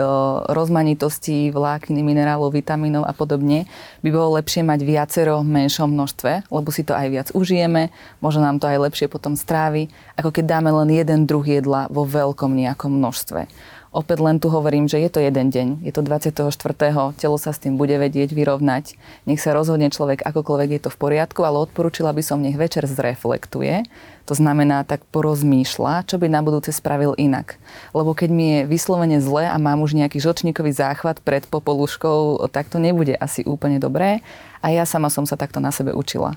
rozmanitosti 0.54 1.50
vlákniny, 1.50 2.06
minerálov, 2.06 2.54
vitamínov 2.54 3.04
a 3.08 3.14
podobne, 3.18 3.66
by 4.06 4.10
bolo 4.14 4.38
lepšie 4.38 4.62
mať 4.62 4.80
viacero 4.86 5.42
v 5.42 5.66
menšom 5.66 5.90
množstve, 5.90 6.52
lebo 6.54 6.70
si 6.70 6.86
to 6.86 6.94
aj 6.94 7.08
viac 7.10 7.28
užijeme, 7.34 7.90
možno 8.22 8.46
nám 8.46 8.62
to 8.62 8.70
aj 8.70 8.78
lepšie 8.78 9.08
potom 9.10 9.34
strávi, 9.34 9.90
ako 10.16 10.30
keď 10.30 10.46
dáme 10.60 10.70
len 10.70 10.94
jeden 10.94 11.26
druh 11.26 11.46
jedla 11.46 11.90
vo 11.90 12.06
veľkom 12.06 12.54
nejakom 12.54 12.94
množstve. 12.94 13.50
Opäť 13.96 14.20
len 14.20 14.44
tu 14.44 14.52
hovorím, 14.52 14.92
že 14.92 15.00
je 15.00 15.08
to 15.08 15.24
jeden 15.24 15.48
deň, 15.56 15.68
je 15.88 15.96
to 15.96 16.04
24. 16.04 16.52
Telo 17.16 17.38
sa 17.40 17.56
s 17.56 17.64
tým 17.64 17.80
bude 17.80 17.96
vedieť 17.96 18.36
vyrovnať. 18.36 19.00
Nech 19.24 19.40
sa 19.40 19.56
rozhodne 19.56 19.88
človek, 19.88 20.20
akokoľvek 20.20 20.70
je 20.76 20.82
to 20.84 20.90
v 20.92 21.00
poriadku, 21.00 21.48
ale 21.48 21.64
odporúčila 21.64 22.12
by 22.12 22.20
som, 22.20 22.44
nech 22.44 22.60
večer 22.60 22.84
zreflektuje. 22.92 23.88
To 24.28 24.36
znamená, 24.36 24.84
tak 24.84 25.08
porozmýšľa, 25.16 26.12
čo 26.12 26.20
by 26.20 26.28
na 26.28 26.44
budúce 26.44 26.76
spravil 26.76 27.16
inak. 27.16 27.56
Lebo 27.96 28.12
keď 28.12 28.30
mi 28.36 28.46
je 28.52 28.60
vyslovene 28.68 29.24
zle 29.24 29.48
a 29.48 29.56
mám 29.56 29.80
už 29.80 29.96
nejaký 29.96 30.20
žočníkový 30.20 30.76
záchvat 30.76 31.24
pred 31.24 31.48
popoluškou, 31.48 32.44
tak 32.52 32.68
to 32.68 32.84
nebude 32.84 33.16
asi 33.16 33.48
úplne 33.48 33.80
dobré. 33.80 34.20
A 34.60 34.76
ja 34.76 34.84
sama 34.84 35.08
som 35.08 35.24
sa 35.24 35.40
takto 35.40 35.64
na 35.64 35.72
sebe 35.72 35.96
učila 35.96 36.36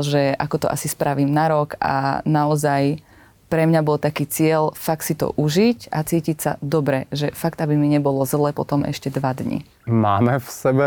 že 0.00 0.32
ako 0.32 0.64
to 0.64 0.68
asi 0.72 0.88
spravím 0.88 1.28
na 1.28 1.52
rok 1.52 1.76
a 1.76 2.24
naozaj 2.24 3.04
pre 3.48 3.64
mňa 3.64 3.80
bol 3.80 3.96
taký 3.96 4.28
cieľ 4.28 4.76
fakt 4.76 5.08
si 5.08 5.16
to 5.16 5.32
užiť 5.34 5.88
a 5.88 6.04
cítiť 6.04 6.36
sa 6.36 6.52
dobre, 6.60 7.08
že 7.08 7.32
fakt, 7.32 7.58
aby 7.64 7.74
mi 7.74 7.88
nebolo 7.88 8.22
zle 8.28 8.52
potom 8.52 8.84
ešte 8.84 9.08
dva 9.08 9.32
dni. 9.32 9.64
Máme 9.88 10.36
v 10.36 10.48
sebe, 10.52 10.86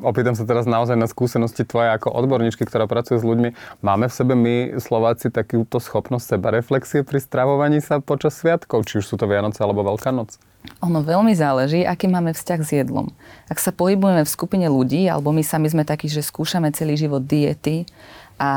opýtam 0.00 0.32
sa 0.32 0.48
teraz 0.48 0.64
naozaj 0.64 0.96
na 0.96 1.04
skúsenosti 1.04 1.68
tvoje 1.68 1.92
ako 1.92 2.16
odborníčky, 2.16 2.64
ktorá 2.64 2.88
pracuje 2.88 3.20
s 3.20 3.24
ľuďmi, 3.28 3.52
máme 3.84 4.08
v 4.08 4.16
sebe 4.16 4.32
my 4.32 4.80
Slováci 4.80 5.28
takúto 5.28 5.76
schopnosť 5.76 6.40
seba 6.40 6.48
reflexie 6.48 7.04
pri 7.04 7.20
stravovaní 7.20 7.84
sa 7.84 8.00
počas 8.00 8.40
sviatkov, 8.40 8.88
či 8.88 9.04
už 9.04 9.04
sú 9.04 9.20
to 9.20 9.28
Vianoce 9.28 9.60
alebo 9.60 9.84
Veľká 9.84 10.16
noc? 10.16 10.40
Ono 10.80 11.02
veľmi 11.02 11.34
záleží, 11.34 11.82
aký 11.84 12.08
máme 12.08 12.32
vzťah 12.32 12.60
s 12.62 12.70
jedlom. 12.72 13.10
Ak 13.50 13.58
sa 13.58 13.74
pohybujeme 13.74 14.22
v 14.24 14.30
skupine 14.30 14.66
ľudí, 14.70 15.10
alebo 15.10 15.34
my 15.34 15.42
sami 15.42 15.68
sme 15.68 15.82
takí, 15.82 16.06
že 16.06 16.24
skúšame 16.24 16.70
celý 16.72 16.94
život 16.96 17.20
diety 17.26 17.84
a 18.38 18.50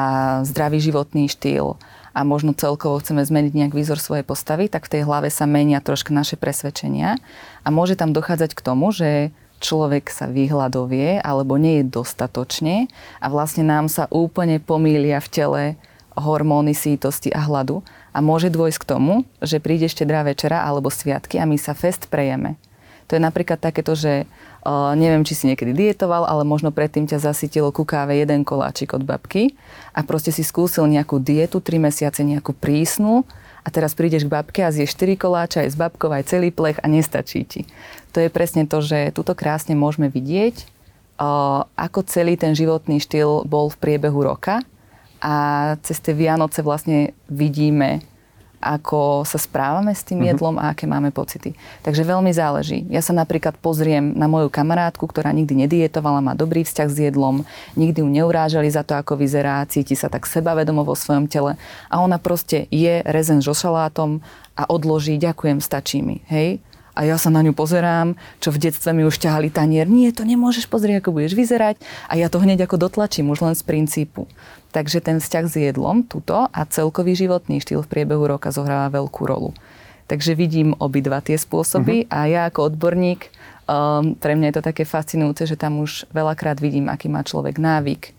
zdravý 0.45 0.79
životný 0.79 1.27
štýl, 1.27 1.75
a 2.15 2.23
možno 2.23 2.55
celkovo 2.55 3.03
chceme 3.03 3.27
zmeniť 3.27 3.51
nejak 3.51 3.73
výzor 3.75 3.99
svojej 3.99 4.23
postavy, 4.23 4.71
tak 4.71 4.87
v 4.87 4.97
tej 4.97 5.01
hlave 5.03 5.27
sa 5.27 5.43
menia 5.43 5.83
troška 5.83 6.15
naše 6.15 6.39
presvedčenia 6.39 7.19
a 7.61 7.67
môže 7.67 7.99
tam 7.99 8.15
dochádzať 8.15 8.55
k 8.55 8.63
tomu, 8.63 8.95
že 8.95 9.35
človek 9.59 10.07
sa 10.07 10.31
vyhľadovie 10.31 11.19
alebo 11.19 11.59
nie 11.59 11.83
je 11.83 11.91
dostatočne 11.91 12.87
a 13.19 13.25
vlastne 13.27 13.67
nám 13.67 13.91
sa 13.91 14.07
úplne 14.07 14.63
pomýlia 14.63 15.19
v 15.19 15.31
tele 15.31 15.63
hormóny 16.15 16.71
sítosti 16.71 17.35
a 17.35 17.43
hladu 17.43 17.83
a 18.15 18.23
môže 18.23 18.47
dôjsť 18.47 18.79
k 18.79 18.87
tomu, 18.87 19.13
že 19.43 19.59
príde 19.59 19.91
štedrá 19.91 20.23
večera 20.23 20.63
alebo 20.63 20.87
sviatky 20.87 21.35
a 21.35 21.43
my 21.43 21.59
sa 21.59 21.75
fest 21.75 22.07
prejeme. 22.07 22.55
To 23.09 23.17
je 23.17 23.21
napríklad 23.21 23.61
takéto, 23.61 23.93
že 23.93 24.25
Uh, 24.65 24.97
neviem, 24.97 25.21
či 25.21 25.37
si 25.37 25.45
niekedy 25.45 25.77
dietoval, 25.77 26.25
ale 26.25 26.41
možno 26.41 26.73
predtým 26.73 27.05
ťa 27.05 27.21
zasytilo 27.21 27.69
ku 27.69 27.85
káve 27.85 28.17
jeden 28.17 28.41
koláčik 28.41 28.97
od 28.97 29.05
babky 29.05 29.53
a 29.93 30.01
proste 30.01 30.33
si 30.33 30.41
skúsil 30.41 30.89
nejakú 30.89 31.21
dietu, 31.21 31.61
3 31.61 31.77
mesiace 31.77 32.25
nejakú 32.25 32.57
prísnu 32.57 33.29
a 33.61 33.69
teraz 33.69 33.93
prídeš 33.93 34.25
k 34.25 34.33
babke 34.33 34.65
a 34.65 34.73
zješ 34.73 34.97
4 34.97 35.21
koláča 35.21 35.61
aj 35.61 35.69
s 35.69 35.77
babkou, 35.77 36.09
aj 36.09 36.33
celý 36.33 36.49
plech 36.49 36.81
a 36.81 36.89
nestačí 36.89 37.45
ti. 37.45 37.69
To 38.17 38.25
je 38.25 38.33
presne 38.33 38.65
to, 38.65 38.81
že 38.81 39.13
tuto 39.13 39.37
krásne 39.37 39.77
môžeme 39.77 40.09
vidieť, 40.09 40.65
uh, 41.21 41.69
ako 41.77 42.01
celý 42.09 42.33
ten 42.33 42.57
životný 42.57 42.97
štýl 42.97 43.45
bol 43.45 43.69
v 43.69 43.77
priebehu 43.77 44.17
roka 44.17 44.65
a 45.21 45.33
cez 45.85 46.01
tie 46.01 46.17
Vianoce 46.17 46.65
vlastne 46.65 47.13
vidíme 47.29 48.01
ako 48.65 49.21
sa 49.29 49.37
správame 49.37 49.93
s 49.93 50.01
tým 50.01 50.25
mhm. 50.25 50.27
jedlom 50.33 50.55
a 50.57 50.73
aké 50.73 50.89
máme 50.89 51.13
pocity. 51.13 51.53
Takže 51.85 52.01
veľmi 52.01 52.33
záleží. 52.33 52.89
Ja 52.89 53.05
sa 53.05 53.13
napríklad 53.13 53.61
pozriem 53.61 54.17
na 54.17 54.25
moju 54.25 54.49
kamarátku, 54.49 55.05
ktorá 55.05 55.29
nikdy 55.29 55.69
nedietovala, 55.69 56.25
má 56.25 56.33
dobrý 56.33 56.65
vzťah 56.65 56.89
s 56.89 56.97
jedlom, 56.97 57.45
nikdy 57.77 58.01
ju 58.01 58.07
neurážali 58.09 58.65
za 58.73 58.81
to, 58.81 58.97
ako 58.97 59.21
vyzerá, 59.21 59.61
cíti 59.69 59.93
sa 59.93 60.09
tak 60.09 60.25
sebavedomo 60.25 60.81
vo 60.81 60.97
svojom 60.97 61.29
tele 61.29 61.53
a 61.87 62.01
ona 62.01 62.17
proste 62.17 62.65
je 62.73 63.05
rezen 63.05 63.45
so 63.45 63.53
šalátom 63.53 64.25
a 64.57 64.65
odloží, 64.71 65.21
ďakujem, 65.21 65.61
stačí 65.61 66.01
mi. 66.01 66.25
Hej? 66.25 66.63
A 66.95 67.03
ja 67.03 67.19
sa 67.19 67.27
na 67.27 67.43
ňu 67.43 67.51
pozerám, 67.51 68.15
čo 68.39 68.55
v 68.55 68.63
detstve 68.63 68.95
mi 68.95 69.03
už 69.03 69.19
ťahali 69.19 69.51
tanier. 69.51 69.83
Nie, 69.85 70.15
to 70.15 70.23
nemôžeš 70.23 70.71
pozrieť, 70.71 71.03
ako 71.03 71.19
budeš 71.19 71.35
vyzerať. 71.35 71.75
A 72.07 72.15
ja 72.15 72.31
to 72.31 72.39
hneď 72.39 72.63
ako 72.63 72.87
dotlačím, 72.87 73.27
už 73.35 73.43
len 73.43 73.51
z 73.51 73.67
princípu. 73.67 74.31
Takže 74.71 75.03
ten 75.03 75.19
vzťah 75.19 75.45
s 75.45 75.55
jedlom, 75.59 76.07
tuto, 76.07 76.47
a 76.47 76.61
celkový 76.67 77.19
životný 77.19 77.59
štýl 77.59 77.83
v 77.83 77.91
priebehu 77.91 78.23
roka 78.23 78.55
zohráva 78.55 78.87
veľkú 78.95 79.27
rolu. 79.27 79.51
Takže 80.07 80.39
vidím 80.39 80.71
obidva 80.79 81.19
tie 81.19 81.35
spôsoby 81.35 82.07
uh-huh. 82.07 82.15
a 82.15 82.19
ja 82.31 82.41
ako 82.47 82.71
odborník, 82.71 83.27
um, 83.65 84.15
pre 84.15 84.37
mňa 84.37 84.51
je 84.51 84.55
to 84.55 84.67
také 84.71 84.83
fascinujúce, 84.87 85.49
že 85.49 85.59
tam 85.59 85.83
už 85.83 86.07
veľakrát 86.15 86.61
vidím, 86.63 86.87
aký 86.87 87.11
má 87.11 87.25
človek 87.25 87.59
návyk, 87.59 88.13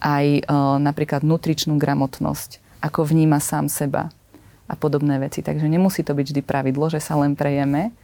aj 0.00 0.26
uh, 0.44 0.76
napríklad 0.82 1.22
nutričnú 1.22 1.78
gramotnosť, 1.78 2.58
ako 2.82 3.06
vníma 3.06 3.38
sám 3.38 3.70
seba 3.70 4.10
a 4.66 4.74
podobné 4.74 5.20
veci. 5.22 5.44
Takže 5.44 5.68
nemusí 5.68 6.02
to 6.02 6.16
byť 6.16 6.26
vždy 6.32 6.42
pravidlo, 6.42 6.90
že 6.90 6.98
sa 6.98 7.14
len 7.20 7.38
prejeme, 7.38 7.94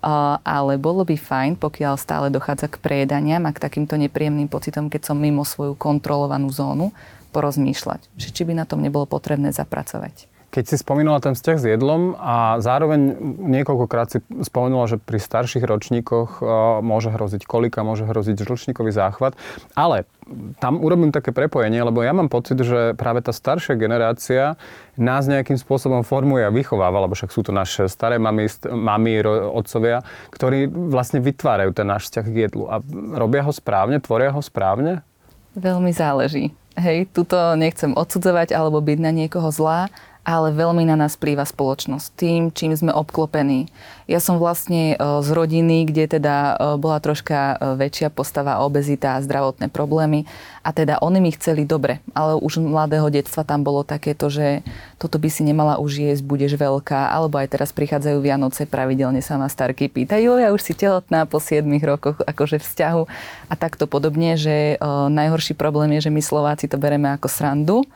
ale 0.00 0.76
bolo 0.76 1.02
by 1.02 1.16
fajn, 1.16 1.52
pokiaľ 1.58 1.94
stále 1.98 2.26
dochádza 2.28 2.68
k 2.68 2.78
prejedaniam 2.78 3.42
a 3.48 3.54
k 3.54 3.62
takýmto 3.62 3.96
nepríjemným 3.96 4.46
pocitom, 4.46 4.92
keď 4.92 5.12
som 5.12 5.16
mimo 5.18 5.42
svoju 5.42 5.74
kontrolovanú 5.74 6.52
zónu, 6.52 6.92
porozmýšľať, 7.34 8.00
že 8.16 8.28
či 8.32 8.48
by 8.48 8.56
na 8.56 8.64
tom 8.64 8.80
nebolo 8.80 9.04
potrebné 9.04 9.52
zapracovať. 9.52 10.35
Keď 10.56 10.72
si 10.72 10.80
spomínala 10.80 11.20
ten 11.20 11.36
vzťah 11.36 11.58
s 11.60 11.68
jedlom 11.68 12.16
a 12.16 12.56
zároveň 12.64 13.20
niekoľkokrát 13.60 14.08
si 14.08 14.24
spomenula, 14.40 14.88
že 14.88 14.96
pri 14.96 15.20
starších 15.20 15.60
ročníkoch 15.60 16.40
môže 16.80 17.12
hroziť 17.12 17.44
kolika, 17.44 17.84
môže 17.84 18.08
hroziť 18.08 18.40
žlčníkový 18.40 18.88
záchvat, 18.88 19.36
ale 19.76 20.08
tam 20.56 20.80
urobím 20.80 21.12
také 21.12 21.36
prepojenie, 21.36 21.84
lebo 21.84 22.00
ja 22.00 22.16
mám 22.16 22.32
pocit, 22.32 22.56
že 22.56 22.96
práve 22.96 23.20
tá 23.20 23.36
staršia 23.36 23.76
generácia 23.76 24.56
nás 24.96 25.28
nejakým 25.28 25.60
spôsobom 25.60 26.00
formuje 26.08 26.40
a 26.40 26.48
vychováva, 26.48 27.04
lebo 27.04 27.12
však 27.12 27.36
sú 27.36 27.44
to 27.44 27.52
naše 27.52 27.84
staré 27.92 28.16
mami, 28.16 28.48
mami 28.64 29.28
otcovia, 29.28 30.08
ktorí 30.32 30.72
vlastne 30.72 31.20
vytvárajú 31.20 31.76
ten 31.76 31.84
náš 31.84 32.08
vzťah 32.08 32.26
k 32.32 32.36
jedlu 32.48 32.64
a 32.72 32.80
robia 33.12 33.44
ho 33.44 33.52
správne, 33.52 34.00
tvoria 34.00 34.32
ho 34.32 34.40
správne? 34.40 35.04
Veľmi 35.52 35.92
záleží. 35.92 36.56
Hej, 36.76 37.12
tuto 37.12 37.36
nechcem 37.56 37.92
odsudzovať 37.92 38.56
alebo 38.56 38.80
byť 38.80 38.98
na 39.00 39.12
niekoho 39.12 39.48
zlá, 39.48 39.92
ale 40.26 40.50
veľmi 40.50 40.82
na 40.82 40.98
nás 40.98 41.14
plýva 41.14 41.46
spoločnosť. 41.46 42.06
Tým, 42.18 42.50
čím 42.50 42.74
sme 42.74 42.90
obklopení. 42.90 43.70
Ja 44.10 44.18
som 44.18 44.42
vlastne 44.42 44.94
e, 44.94 45.22
z 45.22 45.28
rodiny, 45.30 45.86
kde 45.86 46.18
teda 46.18 46.34
e, 46.34 46.54
bola 46.82 46.98
troška 46.98 47.38
e, 47.38 47.78
väčšia 47.78 48.10
postava 48.10 48.58
obezita 48.66 49.14
a 49.14 49.22
zdravotné 49.22 49.70
problémy. 49.70 50.26
A 50.66 50.74
teda 50.74 50.98
oni 50.98 51.22
mi 51.22 51.30
chceli 51.30 51.62
dobre, 51.62 52.02
ale 52.10 52.34
už 52.42 52.58
mladého 52.58 53.06
detstva 53.06 53.46
tam 53.46 53.62
bolo 53.62 53.86
takéto, 53.86 54.26
že 54.26 54.66
toto 54.98 55.22
by 55.22 55.30
si 55.30 55.46
nemala 55.46 55.78
už 55.78 56.02
jesť, 56.02 56.26
budeš 56.26 56.58
veľká, 56.58 57.14
alebo 57.14 57.38
aj 57.38 57.54
teraz 57.54 57.70
prichádzajú 57.70 58.18
Vianoce, 58.18 58.66
pravidelne 58.66 59.22
sa 59.22 59.38
ma 59.38 59.46
starky 59.46 59.86
pýtajú, 59.86 60.42
ja 60.42 60.50
už 60.50 60.58
si 60.58 60.74
tehotná 60.74 61.22
po 61.30 61.38
7 61.38 61.62
rokoch 61.86 62.18
akože 62.18 62.58
vzťahu. 62.58 63.02
A 63.46 63.54
takto 63.54 63.86
podobne, 63.86 64.34
že 64.34 64.74
najhorší 65.06 65.54
problém 65.54 65.94
je, 65.94 66.10
že 66.10 66.14
my 66.14 66.18
Slováci 66.18 66.66
to 66.66 66.82
bereme 66.82 67.14
ako 67.14 67.30
srandu, 67.30 67.86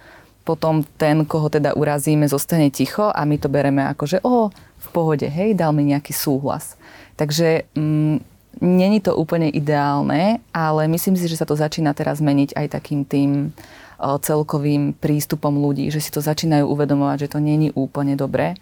potom 0.50 0.82
ten, 0.98 1.22
koho 1.22 1.46
teda 1.46 1.78
urazíme, 1.78 2.26
zostane 2.26 2.74
ticho 2.74 3.06
a 3.06 3.22
my 3.22 3.38
to 3.38 3.46
bereme 3.46 3.86
ako, 3.86 4.04
že 4.10 4.18
o, 4.26 4.50
v 4.82 4.88
pohode, 4.90 5.30
hej, 5.30 5.54
dal 5.54 5.70
mi 5.70 5.86
nejaký 5.86 6.10
súhlas. 6.10 6.74
Takže 7.14 7.70
mm, 7.78 8.18
není 8.58 8.98
to 8.98 9.14
úplne 9.14 9.46
ideálne, 9.46 10.42
ale 10.50 10.90
myslím 10.90 11.14
si, 11.14 11.30
že 11.30 11.38
sa 11.38 11.46
to 11.46 11.54
začína 11.54 11.94
teraz 11.94 12.18
meniť 12.18 12.58
aj 12.58 12.66
takým 12.66 13.06
tým 13.06 13.54
o, 14.02 14.18
celkovým 14.18 14.98
prístupom 14.98 15.54
ľudí, 15.54 15.86
že 15.94 16.02
si 16.02 16.10
to 16.10 16.18
začínajú 16.18 16.66
uvedomovať, 16.66 17.30
že 17.30 17.30
to 17.30 17.38
není 17.38 17.70
úplne 17.78 18.18
dobré 18.18 18.58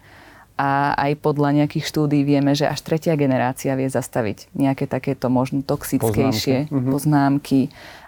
a 0.58 0.90
aj 0.98 1.22
podľa 1.22 1.62
nejakých 1.62 1.86
štúdí 1.86 2.26
vieme, 2.26 2.50
že 2.50 2.66
až 2.66 2.82
tretia 2.82 3.14
generácia 3.14 3.78
vie 3.78 3.86
zastaviť 3.86 4.50
nejaké 4.58 4.90
takéto 4.90 5.30
možno 5.30 5.62
toxickejšie 5.62 6.66
poznámky, 6.66 6.74
mhm. 6.74 6.90
poznámky 6.90 7.60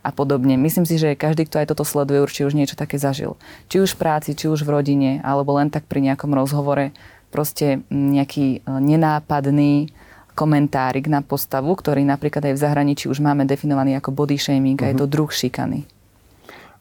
a 0.02 0.10
podobne. 0.10 0.58
Myslím 0.58 0.82
si, 0.82 0.98
že 0.98 1.14
každý, 1.14 1.46
kto 1.46 1.62
aj 1.62 1.70
toto 1.70 1.86
sleduje, 1.86 2.18
určite 2.18 2.50
už 2.50 2.58
niečo 2.58 2.74
také 2.74 2.98
zažil. 2.98 3.38
Či 3.70 3.86
už 3.86 3.94
v 3.94 4.00
práci, 4.02 4.34
či 4.34 4.50
už 4.50 4.66
v 4.66 4.74
rodine, 4.74 5.10
alebo 5.22 5.54
len 5.54 5.70
tak 5.70 5.86
pri 5.86 6.02
nejakom 6.02 6.34
rozhovore, 6.34 6.90
proste 7.30 7.86
nejaký 7.94 8.58
e, 8.58 8.66
nenápadný 8.66 9.94
komentárik 10.34 11.06
na 11.06 11.22
postavu, 11.22 11.70
ktorý 11.78 12.02
napríklad 12.02 12.50
aj 12.50 12.54
v 12.58 12.62
zahraničí 12.66 13.06
už 13.06 13.22
máme 13.22 13.46
definovaný 13.46 13.94
ako 14.02 14.10
body 14.10 14.34
shaming 14.34 14.74
uh-huh. 14.74 14.90
a 14.90 14.90
je 14.90 14.98
to 14.98 15.06
mhm. 15.06 15.12
druh 15.14 15.30
šikany 15.30 15.86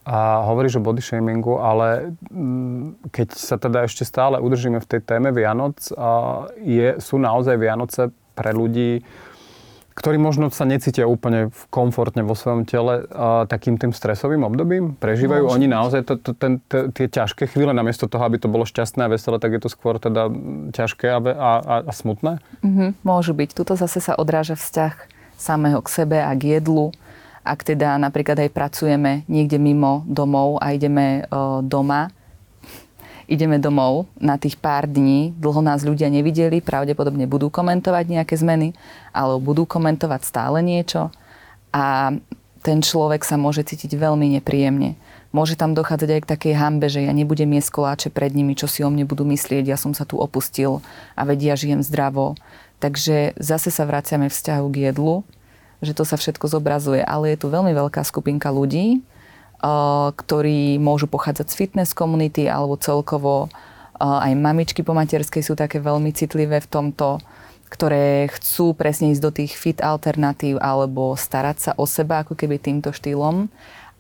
a 0.10 0.42
hovoríš 0.50 0.82
o 0.82 0.86
body 0.86 1.06
shamingu, 1.06 1.62
ale 1.62 2.18
mm, 2.34 3.14
keď 3.14 3.28
sa 3.38 3.62
teda 3.62 3.86
ešte 3.86 4.02
stále 4.02 4.42
udržíme 4.42 4.82
v 4.82 4.90
tej 4.90 5.06
téme 5.06 5.30
Vianoc, 5.30 5.78
je, 6.58 6.98
sú 6.98 7.22
naozaj 7.22 7.62
Vianoce 7.62 8.10
pre 8.34 8.50
ľudí, 8.50 9.06
ktorí 9.94 10.16
možno 10.16 10.48
sa 10.50 10.64
necítia 10.64 11.06
úplne 11.06 11.54
komfortne 11.70 12.24
vo 12.24 12.32
svojom 12.32 12.64
tele 12.64 13.06
a 13.12 13.46
takým 13.46 13.76
tým 13.76 13.92
stresovým 13.92 14.48
obdobím? 14.48 14.96
Prežívajú 14.96 15.44
Môže 15.46 15.56
oni 15.60 15.68
naozaj 15.68 16.02
to, 16.08 16.16
to, 16.16 16.32
ten, 16.34 16.64
t- 16.72 16.88
tie 16.96 17.06
ťažké 17.12 17.52
chvíle, 17.52 17.76
namiesto 17.76 18.08
toho, 18.08 18.24
aby 18.24 18.40
to 18.40 18.48
bolo 18.48 18.64
šťastné 18.64 19.06
a 19.06 19.12
veselé, 19.12 19.38
tak 19.38 19.60
je 19.60 19.62
to 19.62 19.70
skôr 19.70 20.00
teda 20.00 20.32
ťažké 20.72 21.06
a, 21.06 21.20
a, 21.20 21.52
a, 21.60 21.76
a 21.86 21.92
smutné? 21.92 22.40
Mm-hmm, 22.64 22.90
môžu 23.04 23.36
byť. 23.36 23.50
Tuto 23.52 23.76
zase 23.76 24.00
sa 24.00 24.16
odráža 24.16 24.56
vzťah 24.56 24.96
samého 25.36 25.84
k 25.84 25.88
sebe 25.92 26.18
a 26.24 26.32
k 26.32 26.58
jedlu 26.58 26.96
ak 27.50 27.66
teda 27.66 27.98
napríklad 27.98 28.38
aj 28.46 28.54
pracujeme 28.54 29.26
niekde 29.26 29.58
mimo 29.58 30.06
domov 30.06 30.62
a 30.62 30.78
ideme 30.78 31.26
doma, 31.66 32.14
ideme 33.26 33.58
domov 33.58 34.06
na 34.22 34.38
tých 34.38 34.58
pár 34.62 34.86
dní, 34.86 35.34
dlho 35.34 35.66
nás 35.66 35.82
ľudia 35.82 36.14
nevideli, 36.14 36.62
pravdepodobne 36.62 37.26
budú 37.26 37.50
komentovať 37.50 38.06
nejaké 38.06 38.38
zmeny, 38.38 38.78
alebo 39.10 39.42
budú 39.42 39.66
komentovať 39.66 40.22
stále 40.22 40.62
niečo 40.62 41.10
a 41.74 42.14
ten 42.62 42.84
človek 42.84 43.26
sa 43.26 43.40
môže 43.40 43.66
cítiť 43.66 43.98
veľmi 43.98 44.38
nepríjemne. 44.38 45.00
Môže 45.30 45.54
tam 45.54 45.78
dochádzať 45.78 46.10
aj 46.10 46.22
k 46.26 46.32
takej 46.38 46.54
hambe, 46.58 46.90
že 46.90 47.06
ja 47.06 47.14
nebudem 47.14 47.54
jesť 47.54 47.70
koláče 47.78 48.10
pred 48.10 48.34
nimi, 48.34 48.58
čo 48.58 48.66
si 48.66 48.82
o 48.82 48.90
mne 48.90 49.06
budú 49.06 49.26
myslieť, 49.30 49.70
ja 49.70 49.78
som 49.78 49.94
sa 49.94 50.04
tu 50.06 50.18
opustil 50.18 50.82
a 51.14 51.22
vedia, 51.26 51.54
žijem 51.54 51.86
zdravo. 51.86 52.34
Takže 52.82 53.38
zase 53.38 53.70
sa 53.70 53.86
vraciame 53.86 54.32
vzťahu 54.32 54.66
k 54.74 54.90
jedlu, 54.90 55.22
že 55.80 55.96
to 55.96 56.04
sa 56.04 56.20
všetko 56.20 56.52
zobrazuje, 56.52 57.00
ale 57.00 57.36
je 57.36 57.42
tu 57.44 57.48
veľmi 57.48 57.72
veľká 57.72 58.04
skupinka 58.04 58.52
ľudí, 58.52 59.00
ktorí 60.16 60.80
môžu 60.80 61.12
pochádzať 61.12 61.48
z 61.52 61.56
fitness 61.56 61.92
komunity 61.92 62.48
alebo 62.48 62.80
celkovo 62.80 63.52
Aj 64.00 64.32
mamičky 64.32 64.80
po 64.80 64.96
materskej 64.96 65.44
sú 65.44 65.60
také 65.60 65.84
veľmi 65.84 66.16
citlivé 66.16 66.64
v 66.64 66.72
tomto, 66.72 67.20
ktoré 67.68 68.32
chcú 68.32 68.72
presne 68.72 69.12
ísť 69.12 69.24
do 69.24 69.32
tých 69.36 69.60
fit 69.60 69.84
alternatív 69.84 70.56
alebo 70.64 71.20
starať 71.20 71.58
sa 71.60 71.72
o 71.76 71.84
seba 71.84 72.24
ako 72.24 72.40
keby 72.40 72.64
týmto 72.64 72.96
štýlom 72.96 73.52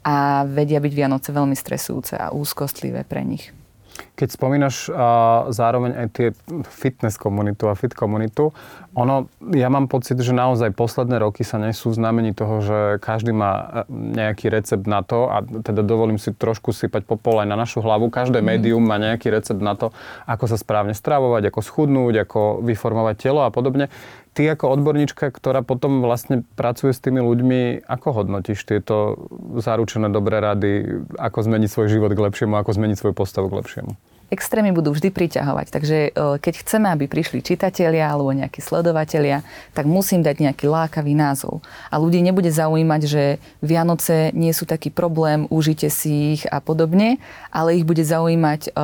a 0.07 0.48
vedia 0.48 0.79
byť 0.79 0.93
Vianoce 0.95 1.36
veľmi 1.36 1.53
stresujúce 1.59 2.15
a 2.15 2.31
úzkostlivé 2.31 3.03
pre 3.03 3.27
nich. 3.27 3.51
Keď 4.15 4.27
spomínaš 4.36 4.91
uh, 4.91 5.50
zároveň 5.50 5.91
aj 5.96 6.08
tie 6.12 6.27
fitness 6.68 7.15
komunitu 7.15 7.72
a 7.72 7.77
fit 7.77 7.96
komunitu, 7.96 8.51
ono, 8.98 9.29
ja 9.53 9.70
mám 9.70 9.86
pocit, 9.86 10.18
že 10.18 10.34
naozaj 10.34 10.74
posledné 10.74 11.22
roky 11.22 11.46
sa 11.46 11.62
nesú 11.62 11.94
znamení 11.94 12.34
toho, 12.34 12.60
že 12.60 12.77
každý 13.00 13.32
má 13.32 13.86
e, 13.86 13.91
nejaký 14.18 14.50
recept 14.50 14.84
na 14.89 15.06
to 15.06 15.29
a 15.29 15.46
teda 15.46 15.86
dovolím 15.86 16.18
si 16.18 16.34
trošku 16.34 16.74
sypať 16.74 17.06
popol 17.06 17.39
aj 17.39 17.48
na 17.48 17.56
našu 17.56 17.86
hlavu. 17.86 18.10
Každé 18.10 18.41
mm. 18.41 18.46
médium 18.50 18.82
má 18.82 18.98
nejaký 18.98 19.29
recept 19.29 19.62
na 19.62 19.77
to, 19.77 19.94
ako 20.25 20.50
sa 20.50 20.58
správne 20.58 20.98
stravovať, 20.98 21.53
ako 21.53 21.60
schudnúť, 21.62 22.27
ako 22.27 22.65
vyformovať 22.65 23.15
telo 23.29 23.46
a 23.46 23.53
podobne. 23.53 23.94
Ty 24.39 24.55
ako 24.55 24.72
odborníčka, 24.72 25.36
ktorá 25.36 25.67
potom 25.67 26.00
vlastne 26.00 26.48
pracuje 26.55 26.96
s 26.96 27.03
tými 27.03 27.19
ľuďmi, 27.19 27.84
ako 27.84 28.24
hodnotíš 28.24 28.63
tieto 28.63 29.27
zaručené 29.60 30.08
dobré 30.08 30.39
rady, 30.39 31.03
ako 31.19 31.43
zmeniť 31.43 31.67
svoj 31.67 31.91
život 31.91 32.15
k 32.15 32.24
lepšiemu, 32.24 32.55
ako 32.55 32.72
zmeniť 32.72 32.96
svoju 32.96 33.15
postavu 33.19 33.51
k 33.51 33.60
lepšiemu? 33.60 33.91
extrémy 34.29 34.69
budú 34.69 34.93
vždy 34.93 35.10
priťahovať. 35.10 35.67
Takže 35.74 35.98
e, 35.98 36.10
keď 36.38 36.53
chceme, 36.62 36.88
aby 36.93 37.10
prišli 37.10 37.41
čitatelia 37.41 38.13
alebo 38.13 38.29
nejakí 38.29 38.62
sledovatelia, 38.62 39.41
tak 39.74 39.89
musím 39.89 40.22
dať 40.22 40.38
nejaký 40.46 40.69
lákavý 40.69 41.17
názov. 41.17 41.65
A 41.89 41.98
ľudí 41.98 42.22
nebude 42.22 42.53
zaujímať, 42.53 43.01
že 43.10 43.24
Vianoce 43.65 44.29
nie 44.38 44.53
sú 44.53 44.69
taký 44.69 44.93
problém, 44.93 45.50
užite 45.50 45.89
si 45.89 46.38
ich 46.38 46.43
a 46.46 46.62
podobne, 46.62 47.17
ale 47.50 47.81
ich 47.81 47.86
bude 47.86 48.05
zaujímať 48.05 48.77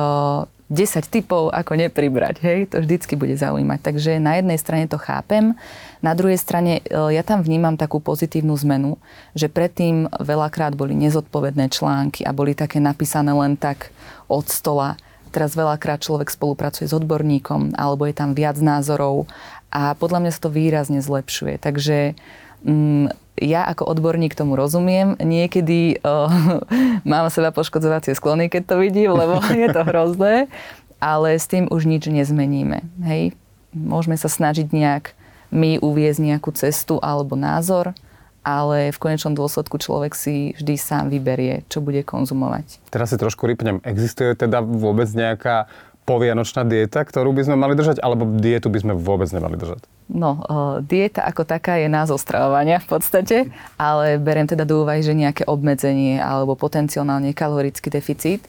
10 0.68 0.74
e, 0.74 1.00
typov, 1.06 1.54
ako 1.54 1.78
nepribrať. 1.78 2.42
Hej? 2.42 2.58
To 2.74 2.82
vždycky 2.82 3.14
bude 3.14 3.34
zaujímať. 3.38 3.78
Takže 3.82 4.18
na 4.18 4.38
jednej 4.38 4.58
strane 4.58 4.90
to 4.90 4.98
chápem, 4.98 5.54
na 6.02 6.12
druhej 6.12 6.38
strane 6.38 6.82
e, 6.82 7.14
ja 7.14 7.22
tam 7.22 7.42
vnímam 7.42 7.78
takú 7.78 8.02
pozitívnu 8.02 8.54
zmenu, 8.66 8.98
že 9.36 9.50
predtým 9.50 10.10
veľakrát 10.10 10.74
boli 10.74 10.98
nezodpovedné 10.98 11.70
články 11.70 12.26
a 12.26 12.34
boli 12.34 12.54
také 12.56 12.82
napísané 12.82 13.30
len 13.34 13.54
tak 13.54 13.94
od 14.26 14.46
stola 14.50 14.98
Teraz 15.36 15.52
veľakrát 15.52 16.00
človek 16.00 16.32
spolupracuje 16.32 16.88
s 16.88 16.96
odborníkom 16.96 17.76
alebo 17.76 18.08
je 18.08 18.16
tam 18.16 18.32
viac 18.32 18.56
názorov 18.56 19.28
a 19.68 19.92
podľa 19.92 20.24
mňa 20.24 20.32
sa 20.32 20.40
to 20.48 20.48
výrazne 20.48 21.04
zlepšuje. 21.04 21.60
Takže 21.60 22.16
mm, 22.64 23.25
ja 23.40 23.68
ako 23.68 23.86
odborník 23.88 24.32
tomu 24.32 24.56
rozumiem. 24.56 25.16
Niekedy 25.20 26.00
uh, 26.00 26.60
mám 27.08 27.28
seba 27.28 27.52
poškodzovacie 27.52 28.16
sklony, 28.16 28.48
keď 28.48 28.62
to 28.64 28.76
vidím, 28.80 29.12
lebo 29.12 29.40
je 29.52 29.68
to 29.70 29.82
hrozné. 29.84 30.48
Ale 30.96 31.36
s 31.36 31.44
tým 31.44 31.68
už 31.68 31.84
nič 31.84 32.08
nezmeníme. 32.08 32.80
Hej? 33.04 33.36
Môžeme 33.76 34.16
sa 34.16 34.32
snažiť 34.32 34.72
nejak 34.72 35.12
my 35.52 35.78
uviezť 35.78 36.20
nejakú 36.24 36.50
cestu 36.56 36.96
alebo 37.04 37.36
názor, 37.36 37.92
ale 38.40 38.94
v 38.94 38.98
konečnom 38.98 39.36
dôsledku 39.36 39.76
človek 39.76 40.16
si 40.16 40.56
vždy 40.56 40.74
sám 40.80 41.04
vyberie, 41.12 41.68
čo 41.68 41.84
bude 41.84 42.00
konzumovať. 42.00 42.80
Teraz 42.88 43.12
si 43.12 43.20
trošku 43.20 43.44
rypnem. 43.44 43.84
Existuje 43.84 44.32
teda 44.32 44.64
vôbec 44.64 45.06
nejaká 45.12 45.68
povianočná 46.06 46.62
dieta, 46.62 47.02
ktorú 47.02 47.34
by 47.34 47.42
sme 47.50 47.56
mali 47.58 47.74
držať, 47.74 47.98
alebo 47.98 48.24
dietu 48.38 48.70
by 48.70 48.78
sme 48.78 48.94
vôbec 48.94 49.26
nemali 49.34 49.58
držať? 49.58 49.82
No, 50.06 50.38
uh, 50.46 50.78
dieta 50.86 51.26
ako 51.26 51.42
taká 51.42 51.82
je 51.82 51.90
názov 51.90 52.22
stravovania 52.22 52.78
v 52.78 52.88
podstate, 52.94 53.36
ale 53.74 54.22
beriem 54.22 54.46
teda 54.46 54.62
do 54.62 54.86
úvahy, 54.86 55.02
že 55.02 55.10
nejaké 55.10 55.42
obmedzenie 55.50 56.22
alebo 56.22 56.54
potenciálne 56.54 57.34
kalorický 57.34 57.90
deficit. 57.90 58.46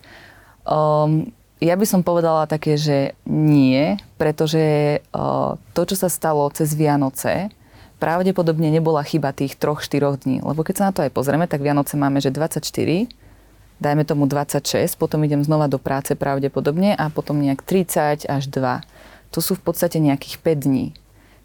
Um, 0.69 1.33
ja 1.57 1.73
by 1.73 1.85
som 1.89 2.05
povedala 2.05 2.45
také, 2.45 2.77
že 2.77 3.17
nie, 3.25 3.97
pretože 4.21 5.01
uh, 5.09 5.57
to, 5.73 5.81
čo 5.89 5.97
sa 5.97 6.13
stalo 6.13 6.45
cez 6.53 6.77
Vianoce, 6.77 7.49
pravdepodobne 7.97 8.69
nebola 8.69 9.01
chyba 9.01 9.33
tých 9.33 9.57
3-4 9.57 10.21
dní. 10.21 10.37
Lebo 10.45 10.61
keď 10.61 10.75
sa 10.77 10.85
na 10.89 10.93
to 10.93 11.01
aj 11.01 11.09
pozrieme, 11.09 11.49
tak 11.49 11.65
Vianoce 11.65 11.97
máme, 11.97 12.21
že 12.21 12.29
24, 12.29 12.61
dajme 13.81 14.03
tomu 14.05 14.29
26, 14.29 14.93
potom 15.01 15.25
idem 15.25 15.41
znova 15.41 15.65
do 15.65 15.81
práce 15.81 16.13
pravdepodobne 16.13 16.93
a 16.93 17.09
potom 17.09 17.41
nejak 17.41 17.65
30 17.65 18.29
až 18.29 18.43
2. 18.53 19.33
To 19.33 19.39
sú 19.41 19.57
v 19.57 19.63
podstate 19.65 19.97
nejakých 19.97 20.37
5 20.45 20.65
dní. 20.69 20.85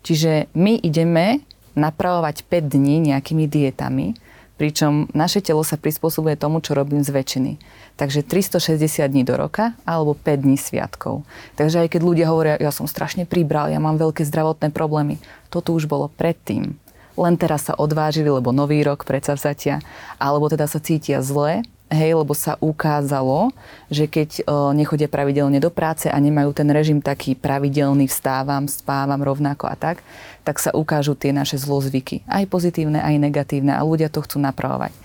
Čiže 0.02 0.50
my 0.52 0.82
ideme 0.82 1.42
napravovať 1.78 2.44
5 2.46 2.74
dní 2.74 3.00
nejakými 3.12 3.48
dietami, 3.48 4.18
pričom 4.60 5.10
naše 5.16 5.42
telo 5.42 5.64
sa 5.66 5.80
prispôsobuje 5.80 6.38
tomu, 6.38 6.62
čo 6.62 6.76
robím 6.76 7.02
z 7.02 7.10
väčšiny. 7.10 7.52
Takže 7.96 8.22
360 8.22 9.10
dní 9.10 9.22
do 9.26 9.34
roka 9.34 9.74
alebo 9.82 10.14
5 10.14 10.44
dní 10.44 10.54
sviatkov. 10.54 11.26
Takže 11.58 11.82
aj 11.86 11.88
keď 11.96 12.00
ľudia 12.02 12.26
hovoria, 12.30 12.60
ja 12.60 12.70
som 12.70 12.86
strašne 12.86 13.26
pribral, 13.26 13.72
ja 13.72 13.82
mám 13.82 13.98
veľké 13.98 14.22
zdravotné 14.22 14.70
problémy, 14.70 15.18
toto 15.50 15.74
už 15.74 15.90
bolo 15.90 16.12
predtým. 16.12 16.78
Len 17.12 17.34
teraz 17.36 17.68
sa 17.68 17.76
odvážili, 17.76 18.32
lebo 18.32 18.56
nový 18.56 18.80
rok 18.80 19.04
predsavzatia, 19.04 19.84
alebo 20.16 20.48
teda 20.48 20.64
sa 20.64 20.80
cítia 20.80 21.20
zle, 21.20 21.60
hej, 21.92 22.16
lebo 22.16 22.33
sa 22.33 22.57
ukázalo, 22.59 23.52
že 23.92 24.09
keď 24.09 24.48
o, 24.48 24.72
nechodia 24.72 25.07
pravidelne 25.07 25.61
do 25.61 25.68
práce 25.68 26.09
a 26.09 26.16
nemajú 26.16 26.57
ten 26.57 26.66
režim 26.72 27.05
taký 27.05 27.37
pravidelný, 27.37 28.09
vstávam, 28.09 28.64
spávam 28.66 29.20
rovnako 29.20 29.68
a 29.68 29.76
tak, 29.76 30.00
tak 30.42 30.59
sa 30.59 30.72
ukážu 30.72 31.12
tie 31.14 31.31
naše 31.31 31.61
zlozvyky. 31.61 32.24
Aj 32.26 32.42
pozitívne, 32.48 32.98
aj 33.05 33.20
negatívne 33.20 33.76
a 33.76 33.85
ľudia 33.85 34.09
to 34.09 34.24
chcú 34.24 34.40
napravovať 34.40 34.96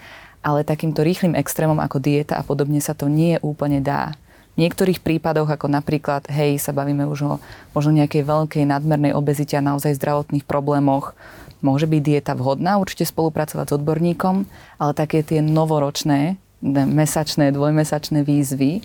ale 0.48 0.64
takýmto 0.64 1.04
rýchlým 1.04 1.36
extrémom 1.36 1.76
ako 1.84 2.00
dieta 2.00 2.40
a 2.40 2.46
podobne 2.46 2.80
sa 2.80 2.96
to 2.96 3.12
nie 3.12 3.36
úplne 3.44 3.84
dá. 3.84 4.16
V 4.56 4.64
niektorých 4.64 5.04
prípadoch, 5.04 5.52
ako 5.52 5.68
napríklad, 5.70 6.26
hej, 6.32 6.56
sa 6.58 6.72
bavíme 6.72 7.04
už 7.06 7.20
o 7.28 7.34
možno 7.76 7.94
nejakej 7.94 8.24
veľkej 8.24 8.64
nadmernej 8.64 9.14
obezite 9.14 9.60
a 9.60 9.62
naozaj 9.62 10.00
zdravotných 10.00 10.48
problémoch, 10.48 11.14
môže 11.62 11.86
byť 11.86 12.02
dieta 12.02 12.34
vhodná, 12.34 12.82
určite 12.82 13.06
spolupracovať 13.06 13.66
s 13.70 13.76
odborníkom, 13.76 14.50
ale 14.82 14.92
také 14.98 15.22
tie 15.22 15.44
novoročné, 15.44 16.42
mesačné, 16.64 17.54
dvojmesačné 17.54 18.26
výzvy, 18.26 18.82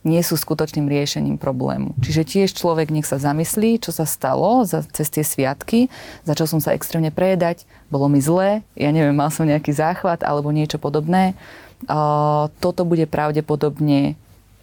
nie 0.00 0.22
sú 0.24 0.40
skutočným 0.40 0.88
riešením 0.88 1.36
problému. 1.36 1.92
Čiže 2.00 2.24
tiež 2.24 2.56
človek 2.56 2.88
nech 2.88 3.04
sa 3.04 3.20
zamyslí, 3.20 3.84
čo 3.84 3.92
sa 3.92 4.08
stalo 4.08 4.64
za, 4.64 4.80
cez 4.96 5.12
tie 5.12 5.20
sviatky, 5.20 5.92
začal 6.24 6.48
som 6.48 6.60
sa 6.60 6.72
extrémne 6.72 7.12
prejedať, 7.12 7.68
bolo 7.92 8.08
mi 8.08 8.24
zlé, 8.24 8.64
ja 8.72 8.88
neviem, 8.88 9.12
mal 9.12 9.28
som 9.28 9.44
nejaký 9.44 9.76
záchvat 9.76 10.24
alebo 10.24 10.48
niečo 10.48 10.80
podobné. 10.80 11.36
Uh, 11.84 12.48
toto 12.64 12.88
bude 12.88 13.04
pravdepodobne 13.04 14.16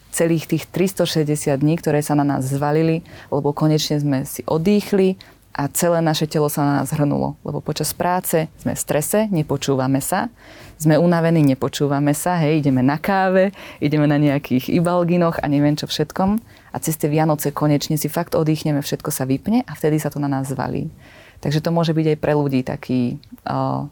celých 0.10 0.50
tých 0.50 0.64
360 0.74 1.54
dní, 1.62 1.78
ktoré 1.78 2.02
sa 2.02 2.18
na 2.18 2.26
nás 2.26 2.42
zvalili, 2.50 3.06
lebo 3.30 3.54
konečne 3.54 4.02
sme 4.02 4.26
si 4.26 4.42
odýchli, 4.50 5.22
a 5.58 5.66
celé 5.74 6.06
naše 6.06 6.30
telo 6.30 6.54
sa 6.54 6.62
na 6.62 6.74
nás 6.80 6.94
hrnulo. 6.94 7.34
Lebo 7.42 7.66
počas 7.66 7.90
práce 7.90 8.46
sme 8.62 8.78
v 8.78 8.80
strese, 8.80 9.26
nepočúvame 9.34 9.98
sa, 10.06 10.30
sme 10.78 11.02
unavení, 11.02 11.42
nepočúvame 11.42 12.14
sa, 12.14 12.38
hej, 12.38 12.62
ideme 12.62 12.86
na 12.86 13.02
káve, 13.02 13.50
ideme 13.82 14.06
na 14.06 14.22
nejakých 14.22 14.70
ibalginoch 14.70 15.42
a 15.42 15.50
neviem 15.50 15.74
čo 15.74 15.90
všetkom. 15.90 16.38
A 16.70 16.78
cez 16.78 16.94
tie 17.02 17.10
Vianoce 17.10 17.50
konečne 17.50 17.98
si 17.98 18.06
fakt 18.06 18.38
oddychneme, 18.38 18.86
všetko 18.86 19.10
sa 19.10 19.26
vypne 19.26 19.66
a 19.66 19.74
vtedy 19.74 19.98
sa 19.98 20.14
to 20.14 20.22
na 20.22 20.30
nás 20.30 20.54
zvalí. 20.54 20.94
Takže 21.42 21.66
to 21.66 21.74
môže 21.74 21.98
byť 21.98 22.06
aj 22.14 22.18
pre 22.22 22.34
ľudí 22.38 22.62
taký 22.62 23.18
uh, 23.50 23.90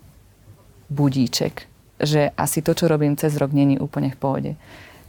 budíček, 0.94 1.66
že 1.98 2.30
asi 2.38 2.62
to, 2.62 2.78
čo 2.78 2.86
robím 2.86 3.18
cez 3.18 3.34
rok, 3.42 3.50
není 3.50 3.82
úplne 3.82 4.14
v 4.14 4.20
pohode. 4.22 4.52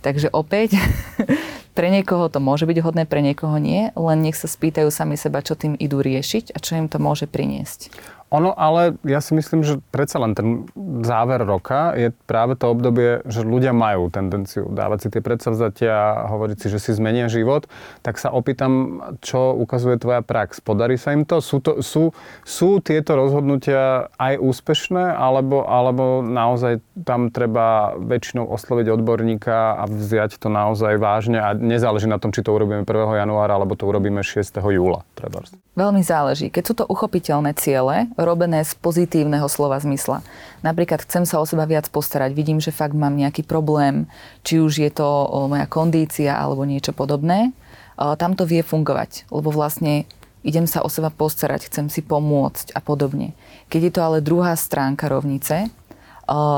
Takže 0.06 0.30
opäť, 0.30 0.78
pre 1.76 1.90
niekoho 1.90 2.30
to 2.30 2.38
môže 2.38 2.62
byť 2.62 2.78
hodné, 2.78 3.02
pre 3.10 3.26
niekoho 3.26 3.58
nie, 3.58 3.90
len 3.98 4.22
nech 4.22 4.38
sa 4.38 4.46
spýtajú 4.46 4.86
sami 4.94 5.18
seba, 5.18 5.42
čo 5.42 5.58
tým 5.58 5.74
idú 5.74 5.98
riešiť 5.98 6.54
a 6.54 6.62
čo 6.62 6.78
im 6.78 6.86
to 6.86 7.02
môže 7.02 7.26
priniesť. 7.26 7.90
Ono, 8.34 8.50
ale 8.58 8.98
ja 9.06 9.22
si 9.22 9.38
myslím, 9.38 9.62
že 9.62 9.78
predsa 9.94 10.18
len 10.18 10.34
ten 10.34 10.66
záver 11.06 11.46
roka 11.46 11.94
je 11.94 12.10
práve 12.26 12.58
to 12.58 12.74
obdobie, 12.74 13.22
že 13.22 13.46
ľudia 13.46 13.70
majú 13.70 14.10
tendenciu 14.10 14.66
dávať 14.66 15.06
si 15.06 15.08
tie 15.14 15.22
predsavzatia, 15.22 16.26
hovoriť 16.26 16.56
si, 16.58 16.66
že 16.66 16.82
si 16.82 16.90
zmenia 16.90 17.30
život, 17.30 17.70
tak 18.02 18.18
sa 18.18 18.34
opýtam, 18.34 18.98
čo 19.22 19.54
ukazuje 19.54 20.02
tvoja 20.02 20.26
prax. 20.26 20.58
Podarí 20.58 20.98
sa 20.98 21.14
im 21.14 21.22
to? 21.22 21.38
Sú, 21.38 21.62
to, 21.62 21.86
sú, 21.86 22.10
sú 22.42 22.82
tieto 22.82 23.14
rozhodnutia 23.14 24.10
aj 24.18 24.42
úspešné, 24.42 25.14
alebo, 25.14 25.62
alebo 25.62 26.18
naozaj 26.26 26.82
tam 27.06 27.30
treba 27.30 27.94
väčšinou 27.94 28.50
osloviť 28.50 28.90
odborníka 28.90 29.78
a 29.78 29.86
vziať 29.86 30.42
to 30.42 30.50
naozaj 30.50 30.98
vážne 30.98 31.38
a 31.38 31.54
nezáleží 31.54 32.10
na 32.10 32.18
tom, 32.18 32.34
či 32.34 32.42
to 32.42 32.50
urobíme 32.50 32.82
1. 32.82 33.22
januára, 33.22 33.54
alebo 33.54 33.78
to 33.78 33.86
urobíme 33.86 34.26
6. 34.26 34.50
júla. 34.58 35.06
Treba. 35.14 35.46
Veľmi 35.76 36.02
záleží. 36.02 36.48
Keď 36.50 36.64
sú 36.64 36.74
to 36.74 36.84
uchopiteľné 36.88 37.52
ciele, 37.54 38.08
robené 38.16 38.64
z 38.64 38.72
pozitívneho 38.80 39.44
slova 39.48 39.76
zmysla. 39.76 40.24
Napríklad 40.64 41.04
chcem 41.04 41.28
sa 41.28 41.40
o 41.40 41.44
seba 41.44 41.68
viac 41.68 41.92
postarať, 41.92 42.32
vidím, 42.32 42.58
že 42.58 42.72
fakt 42.72 42.96
mám 42.96 43.16
nejaký 43.16 43.44
problém, 43.44 44.08
či 44.40 44.58
už 44.60 44.80
je 44.80 44.90
to 44.92 45.04
moja 45.46 45.68
kondícia 45.68 46.32
alebo 46.32 46.64
niečo 46.64 46.96
podobné, 46.96 47.52
tam 47.96 48.36
to 48.36 48.48
vie 48.48 48.60
fungovať, 48.60 49.28
lebo 49.28 49.52
vlastne 49.52 50.08
idem 50.46 50.68
sa 50.68 50.84
o 50.84 50.88
seba 50.88 51.08
postarať, 51.12 51.72
chcem 51.72 51.88
si 51.88 52.04
pomôcť 52.04 52.76
a 52.76 52.80
podobne. 52.84 53.32
Keď 53.72 53.80
je 53.82 53.92
to 53.92 54.00
ale 54.00 54.18
druhá 54.24 54.54
stránka 54.54 55.08
rovnice, 55.10 55.72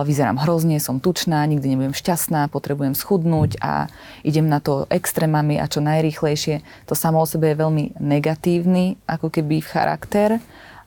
vyzerám 0.04 0.40
hrozne, 0.40 0.80
som 0.80 0.96
tučná, 0.96 1.44
nikdy 1.44 1.76
nebudem 1.76 1.92
šťastná, 1.92 2.48
potrebujem 2.48 2.96
schudnúť 2.96 3.60
a 3.60 3.92
idem 4.24 4.48
na 4.48 4.64
to 4.64 4.88
extrémami 4.88 5.60
a 5.60 5.68
čo 5.68 5.84
najrýchlejšie. 5.84 6.88
To 6.88 6.96
samo 6.96 7.20
o 7.20 7.28
sebe 7.28 7.52
je 7.52 7.60
veľmi 7.60 8.00
negatívny, 8.00 8.96
ako 9.04 9.28
keby 9.28 9.60
charakter 9.60 10.40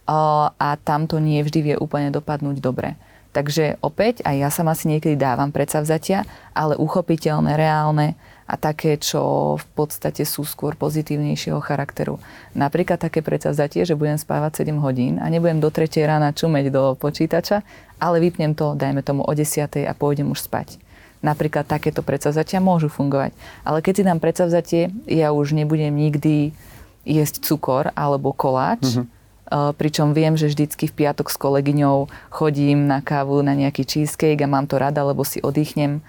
a 0.07 0.69
tam 0.81 1.07
to 1.07 1.21
nie 1.21 1.39
vždy 1.45 1.59
vie 1.71 1.75
úplne 1.77 2.11
dopadnúť 2.11 2.59
dobre. 2.59 2.99
Takže 3.31 3.79
opäť, 3.79 4.19
aj 4.27 4.35
ja 4.35 4.49
sama 4.51 4.75
si 4.75 4.91
niekedy 4.91 5.15
dávam 5.15 5.55
predsavzatia, 5.55 6.27
ale 6.51 6.75
uchopiteľné, 6.75 7.55
reálne 7.55 8.19
a 8.43 8.59
také, 8.59 8.99
čo 8.99 9.55
v 9.55 9.65
podstate 9.71 10.27
sú 10.27 10.43
skôr 10.43 10.75
pozitívnejšieho 10.75 11.63
charakteru. 11.63 12.19
Napríklad 12.51 12.99
také 12.99 13.23
predsavzatie, 13.23 13.87
že 13.87 13.95
budem 13.95 14.19
spávať 14.19 14.67
7 14.67 14.75
hodín 14.83 15.15
a 15.23 15.31
nebudem 15.31 15.63
do 15.63 15.71
3 15.71 15.87
rána 16.03 16.35
čumeť 16.35 16.65
do 16.75 16.99
počítača, 16.99 17.63
ale 18.03 18.19
vypnem 18.19 18.51
to, 18.51 18.75
dajme 18.75 18.99
tomu 18.99 19.23
o 19.23 19.31
10 19.31 19.47
a 19.87 19.93
pôjdem 19.95 20.27
už 20.27 20.51
spať. 20.51 20.75
Napríklad 21.23 21.63
takéto 21.63 22.03
predsavzatia 22.03 22.59
môžu 22.59 22.91
fungovať. 22.91 23.31
Ale 23.63 23.79
keď 23.79 23.93
si 23.95 24.03
dám 24.03 24.19
predsavzatie, 24.19 24.91
ja 25.07 25.31
už 25.31 25.55
nebudem 25.55 25.95
nikdy 25.95 26.51
jesť 27.07 27.47
cukor 27.47 27.95
alebo 27.95 28.35
koláč, 28.35 28.83
mm-hmm 28.83 29.20
pričom 29.51 30.15
viem, 30.15 30.39
že 30.39 30.47
vždycky 30.47 30.87
v 30.87 30.95
piatok 31.03 31.27
s 31.27 31.35
kolegyňou 31.35 32.07
chodím 32.31 32.87
na 32.87 33.03
kávu 33.03 33.43
na 33.43 33.51
nejaký 33.51 33.83
cheesecake 33.83 34.39
a 34.39 34.47
mám 34.47 34.65
to 34.65 34.79
rada, 34.79 35.03
lebo 35.03 35.27
si 35.27 35.43
oddychnem 35.43 35.99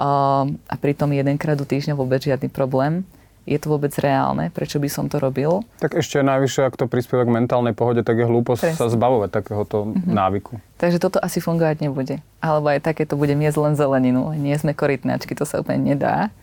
a 0.00 0.74
pritom 0.80 1.12
jedenkrát 1.12 1.56
do 1.56 1.64
týždňa 1.64 1.96
vôbec 1.96 2.20
žiadny 2.20 2.48
problém. 2.52 3.04
Je 3.46 3.62
to 3.62 3.70
vôbec 3.70 3.94
reálne? 4.02 4.50
Prečo 4.50 4.82
by 4.82 4.90
som 4.90 5.06
to 5.06 5.22
robil? 5.22 5.62
Tak 5.78 5.94
ešte 5.94 6.18
najvyššie, 6.18 6.66
ak 6.66 6.74
to 6.74 6.90
prispieva 6.90 7.22
k 7.22 7.30
mentálnej 7.30 7.78
pohode, 7.78 8.02
tak 8.02 8.18
je 8.18 8.26
hlúposť 8.26 8.74
Presne. 8.74 8.80
sa 8.82 8.90
zbavovať 8.90 9.30
takéhoto 9.30 9.86
mm-hmm. 9.86 10.10
návyku. 10.10 10.58
Takže 10.82 10.98
toto 10.98 11.22
asi 11.22 11.38
fungovať 11.38 11.78
nebude. 11.78 12.18
Alebo 12.42 12.74
aj 12.74 12.82
takéto 12.82 13.14
bude 13.14 13.38
jesť 13.38 13.58
len 13.62 13.78
zeleninu. 13.78 14.34
Nie 14.34 14.58
sme 14.58 14.74
korytnačky, 14.74 15.38
to 15.38 15.46
sa 15.46 15.62
úplne 15.62 15.94
nedá. 15.94 16.34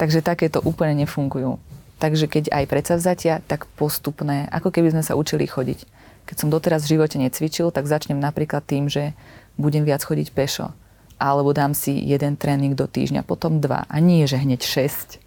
Takže 0.00 0.24
takéto 0.24 0.64
úplne 0.64 1.04
nefungujú. 1.04 1.60
Takže 1.98 2.30
keď 2.30 2.54
aj 2.54 2.64
predsavzatia, 2.70 3.42
tak 3.50 3.66
postupné, 3.74 4.46
ako 4.54 4.70
keby 4.70 4.94
sme 4.94 5.02
sa 5.02 5.18
učili 5.18 5.50
chodiť. 5.50 5.82
Keď 6.30 6.36
som 6.38 6.48
doteraz 6.52 6.86
v 6.86 6.94
živote 6.98 7.18
necvičil, 7.18 7.74
tak 7.74 7.90
začnem 7.90 8.22
napríklad 8.22 8.62
tým, 8.62 8.86
že 8.86 9.18
budem 9.58 9.82
viac 9.82 10.06
chodiť 10.06 10.30
pešo. 10.30 10.70
Alebo 11.18 11.50
dám 11.50 11.74
si 11.74 11.98
jeden 11.98 12.38
tréning 12.38 12.78
do 12.78 12.86
týždňa, 12.86 13.26
potom 13.26 13.58
dva. 13.58 13.82
A 13.90 13.98
nie, 13.98 14.22
že 14.30 14.38
hneď 14.38 14.62
6 14.62 15.18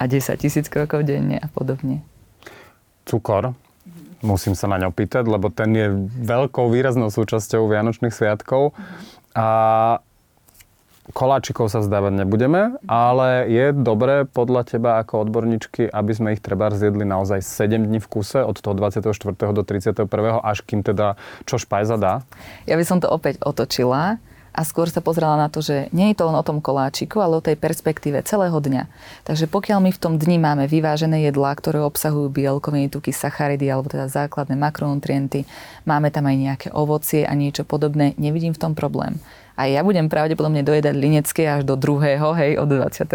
a 0.00 0.02
10 0.08 0.40
tisíc 0.40 0.66
krokov 0.72 1.04
denne 1.04 1.36
a 1.36 1.48
podobne. 1.52 2.00
Cukor. 3.04 3.52
Musím 4.24 4.56
sa 4.56 4.64
na 4.64 4.80
ňo 4.80 4.96
pýtať, 4.96 5.28
lebo 5.28 5.52
ten 5.52 5.76
je 5.76 5.92
veľkou 6.24 6.72
výraznou 6.72 7.12
súčasťou 7.12 7.68
Vianočných 7.68 8.16
sviatkov. 8.16 8.72
A 9.36 10.00
koláčikov 11.14 11.70
sa 11.70 11.78
vzdávať 11.82 12.24
nebudeme, 12.24 12.78
ale 12.90 13.46
je 13.46 13.66
dobré 13.70 14.26
podľa 14.26 14.62
teba 14.66 14.90
ako 15.02 15.26
odborníčky, 15.26 15.86
aby 15.86 16.12
sme 16.14 16.28
ich 16.34 16.42
treba 16.42 16.72
zjedli 16.72 17.06
naozaj 17.06 17.42
7 17.42 17.86
dní 17.86 17.98
v 18.02 18.08
kuse, 18.10 18.42
od 18.42 18.58
toho 18.58 18.74
24. 18.74 19.14
do 19.54 19.62
31. 19.62 20.06
až 20.42 20.58
kým 20.66 20.82
teda 20.82 21.14
čo 21.46 21.60
špajza 21.60 21.96
dá? 22.00 22.14
Ja 22.66 22.74
by 22.74 22.84
som 22.86 22.98
to 22.98 23.06
opäť 23.06 23.38
otočila 23.42 24.18
a 24.56 24.64
skôr 24.64 24.88
sa 24.88 25.04
pozrela 25.04 25.36
na 25.36 25.52
to, 25.52 25.60
že 25.60 25.92
nie 25.92 26.10
je 26.10 26.16
to 26.16 26.32
len 26.32 26.32
o 26.32 26.40
tom 26.40 26.64
koláčiku, 26.64 27.20
ale 27.20 27.36
o 27.36 27.44
tej 27.44 27.60
perspektíve 27.60 28.24
celého 28.24 28.56
dňa. 28.56 28.88
Takže 29.28 29.52
pokiaľ 29.52 29.78
my 29.84 29.90
v 29.92 30.00
tom 30.00 30.16
dni 30.16 30.40
máme 30.40 30.64
vyvážené 30.64 31.28
jedlá, 31.28 31.52
ktoré 31.52 31.84
obsahujú 31.84 32.32
bielkoviny, 32.32 32.88
tuky, 32.88 33.12
sacharidy 33.12 33.68
alebo 33.68 33.92
teda 33.92 34.08
základné 34.08 34.56
makronutrienty, 34.56 35.44
máme 35.84 36.08
tam 36.08 36.24
aj 36.24 36.36
nejaké 36.40 36.68
ovocie 36.72 37.28
a 37.28 37.36
niečo 37.36 37.68
podobné, 37.68 38.16
nevidím 38.16 38.56
v 38.56 38.62
tom 38.64 38.72
problém. 38.72 39.20
A 39.56 39.68
ja 39.68 39.80
budem 39.80 40.08
pravdepodobne 40.08 40.60
dojedať 40.60 40.92
linecké 40.92 41.48
až 41.48 41.64
do 41.64 41.80
druhého, 41.80 42.32
hej, 42.36 42.60
od 42.60 42.68
23. 42.68 43.08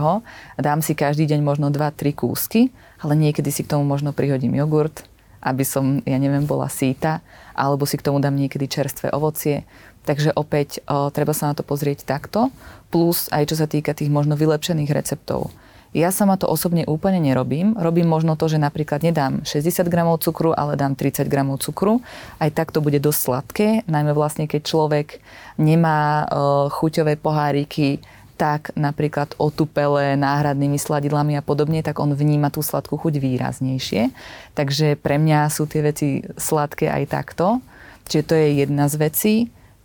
A 0.00 0.58
dám 0.60 0.80
si 0.80 0.96
každý 0.96 1.28
deň 1.28 1.40
možno 1.44 1.68
2-3 1.68 2.12
kúsky, 2.16 2.72
ale 3.00 3.16
niekedy 3.16 3.52
si 3.52 3.64
k 3.64 3.76
tomu 3.76 3.84
možno 3.84 4.16
prihodím 4.16 4.56
jogurt, 4.56 5.04
aby 5.44 5.60
som, 5.60 6.00
ja 6.08 6.16
neviem, 6.16 6.48
bola 6.48 6.72
síta, 6.72 7.20
alebo 7.52 7.84
si 7.84 8.00
k 8.00 8.04
tomu 8.08 8.16
dám 8.16 8.32
niekedy 8.32 8.64
čerstvé 8.64 9.12
ovocie. 9.12 9.68
Takže 10.04 10.36
opäť 10.36 10.84
o, 10.84 11.08
treba 11.08 11.32
sa 11.32 11.50
na 11.50 11.54
to 11.56 11.64
pozrieť 11.64 12.04
takto, 12.04 12.52
plus 12.92 13.32
aj 13.32 13.48
čo 13.48 13.56
sa 13.56 13.64
týka 13.64 13.96
tých 13.96 14.12
možno 14.12 14.36
vylepšených 14.36 14.92
receptov. 14.92 15.48
Ja 15.94 16.10
sama 16.10 16.34
to 16.34 16.50
osobne 16.50 16.82
úplne 16.90 17.22
nerobím. 17.22 17.78
Robím 17.78 18.10
možno 18.10 18.34
to, 18.34 18.50
že 18.50 18.58
napríklad 18.58 19.06
nedám 19.06 19.46
60 19.46 19.86
gramov 19.86 20.26
cukru, 20.26 20.50
ale 20.50 20.74
dám 20.74 20.98
30 20.98 21.30
gramov 21.30 21.62
cukru. 21.62 22.02
Aj 22.42 22.50
tak 22.50 22.74
to 22.74 22.82
bude 22.82 22.98
dosť 22.98 23.20
sladké, 23.22 23.68
najmä 23.86 24.10
vlastne 24.10 24.50
keď 24.50 24.62
človek 24.66 25.22
nemá 25.54 26.26
uh, 26.26 26.66
chuťové 26.66 27.14
poháriky 27.14 28.02
tak 28.34 28.74
napríklad 28.74 29.38
otupele 29.38 30.18
náhradnými 30.18 30.74
sladidlami 30.74 31.38
a 31.38 31.42
podobne, 31.46 31.86
tak 31.86 32.02
on 32.02 32.18
vníma 32.18 32.50
tú 32.50 32.66
sladkú 32.66 32.98
chuť 32.98 33.22
výraznejšie. 33.22 34.10
Takže 34.58 34.98
pre 34.98 35.22
mňa 35.22 35.46
sú 35.54 35.70
tie 35.70 35.86
veci 35.86 36.18
sladké 36.34 36.90
aj 36.90 37.14
takto. 37.14 37.62
Čiže 38.10 38.24
to 38.26 38.34
je 38.34 38.46
jedna 38.66 38.90
z 38.90 38.94
vecí 38.98 39.34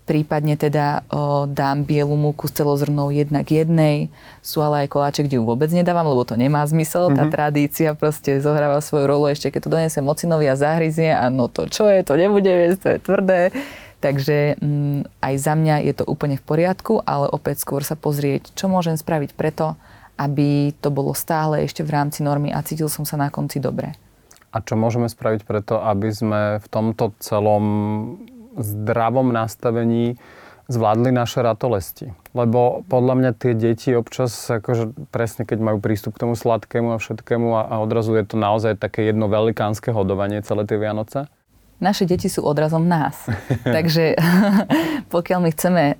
prípadne 0.10 0.58
teda 0.58 1.06
o, 1.13 1.45
dám 1.45 1.86
bielu 1.86 2.17
múku 2.17 2.50
s 2.50 2.58
celozrnou 2.58 3.13
jednak 3.13 3.45
jednej. 3.45 4.10
Sú 4.41 4.65
ale 4.65 4.84
aj 4.84 4.88
koláče, 4.89 5.22
kde 5.30 5.38
ju 5.38 5.45
vôbec 5.45 5.69
nedávam, 5.69 6.10
lebo 6.10 6.26
to 6.26 6.34
nemá 6.34 6.65
zmysel. 6.65 7.13
Mm-hmm. 7.13 7.19
Tá 7.22 7.24
mhm. 7.30 7.34
tradícia 7.38 7.89
proste 7.93 8.41
zohráva 8.41 8.82
svoju 8.82 9.06
rolu 9.06 9.30
ešte, 9.30 9.54
keď 9.54 9.62
to 9.62 9.69
donesem 9.69 10.02
mocinovi 10.02 10.50
a 10.50 10.58
zahryzie 10.58 11.13
a 11.13 11.30
no 11.30 11.45
to 11.45 11.69
čo 11.69 11.86
je, 11.86 12.02
to 12.02 12.17
nebude 12.17 12.50
jesť, 12.50 12.80
to 12.82 12.89
je 12.89 13.00
tvrdé. 13.06 13.41
Takže 14.02 14.58
m, 14.58 14.65
mm, 14.65 15.00
aj 15.22 15.34
za 15.38 15.54
mňa 15.54 15.76
je 15.86 15.93
to 15.93 16.04
úplne 16.10 16.39
v 16.39 16.43
poriadku, 16.48 17.06
ale 17.06 17.30
opäť 17.30 17.62
skôr 17.62 17.86
sa 17.86 17.93
pozrieť, 17.93 18.56
čo 18.58 18.65
môžem 18.65 18.98
spraviť 18.98 19.38
preto, 19.38 19.78
aby 20.17 20.74
to 20.82 20.89
bolo 20.89 21.13
stále 21.13 21.62
ešte 21.62 21.86
v 21.86 21.93
rámci 21.93 22.26
normy 22.26 22.50
a 22.50 22.65
cítil 22.65 22.89
som 22.89 23.06
sa 23.06 23.19
na 23.19 23.30
konci 23.30 23.62
dobre. 23.62 23.93
A 24.50 24.65
čo 24.65 24.74
môžeme 24.74 25.06
spraviť 25.06 25.45
preto, 25.45 25.78
aby 25.78 26.10
sme 26.10 26.41
v 26.58 26.67
tomto 26.74 27.13
celom 27.22 27.63
zdravom 28.60 29.32
nastavení 29.34 30.19
zvládli 30.69 31.10
naše 31.10 31.41
ratolesti. 31.41 32.13
Lebo 32.38 32.86
podľa 32.86 33.13
mňa 33.17 33.32
tie 33.34 33.58
deti 33.58 33.89
občas, 33.98 34.32
akože 34.45 35.10
presne 35.10 35.43
keď 35.50 35.58
majú 35.58 35.78
prístup 35.82 36.13
k 36.13 36.30
tomu 36.30 36.38
sladkému 36.38 36.93
a 36.93 37.02
všetkému 37.02 37.48
a, 37.58 37.62
a 37.65 37.76
odrazu 37.82 38.13
je 38.13 38.26
to 38.30 38.38
naozaj 38.38 38.78
také 38.78 39.10
jedno 39.10 39.26
velikánske 39.26 39.89
hodovanie 39.89 40.45
celé 40.45 40.69
tie 40.69 40.78
Vianoce. 40.78 41.26
Naše 41.80 42.04
deti 42.04 42.28
sú 42.28 42.44
odrazom 42.44 42.84
nás. 42.84 43.15
Takže 43.63 44.20
pokiaľ 45.15 45.39
my 45.39 45.50
chceme, 45.56 45.84
eh, 45.96 45.98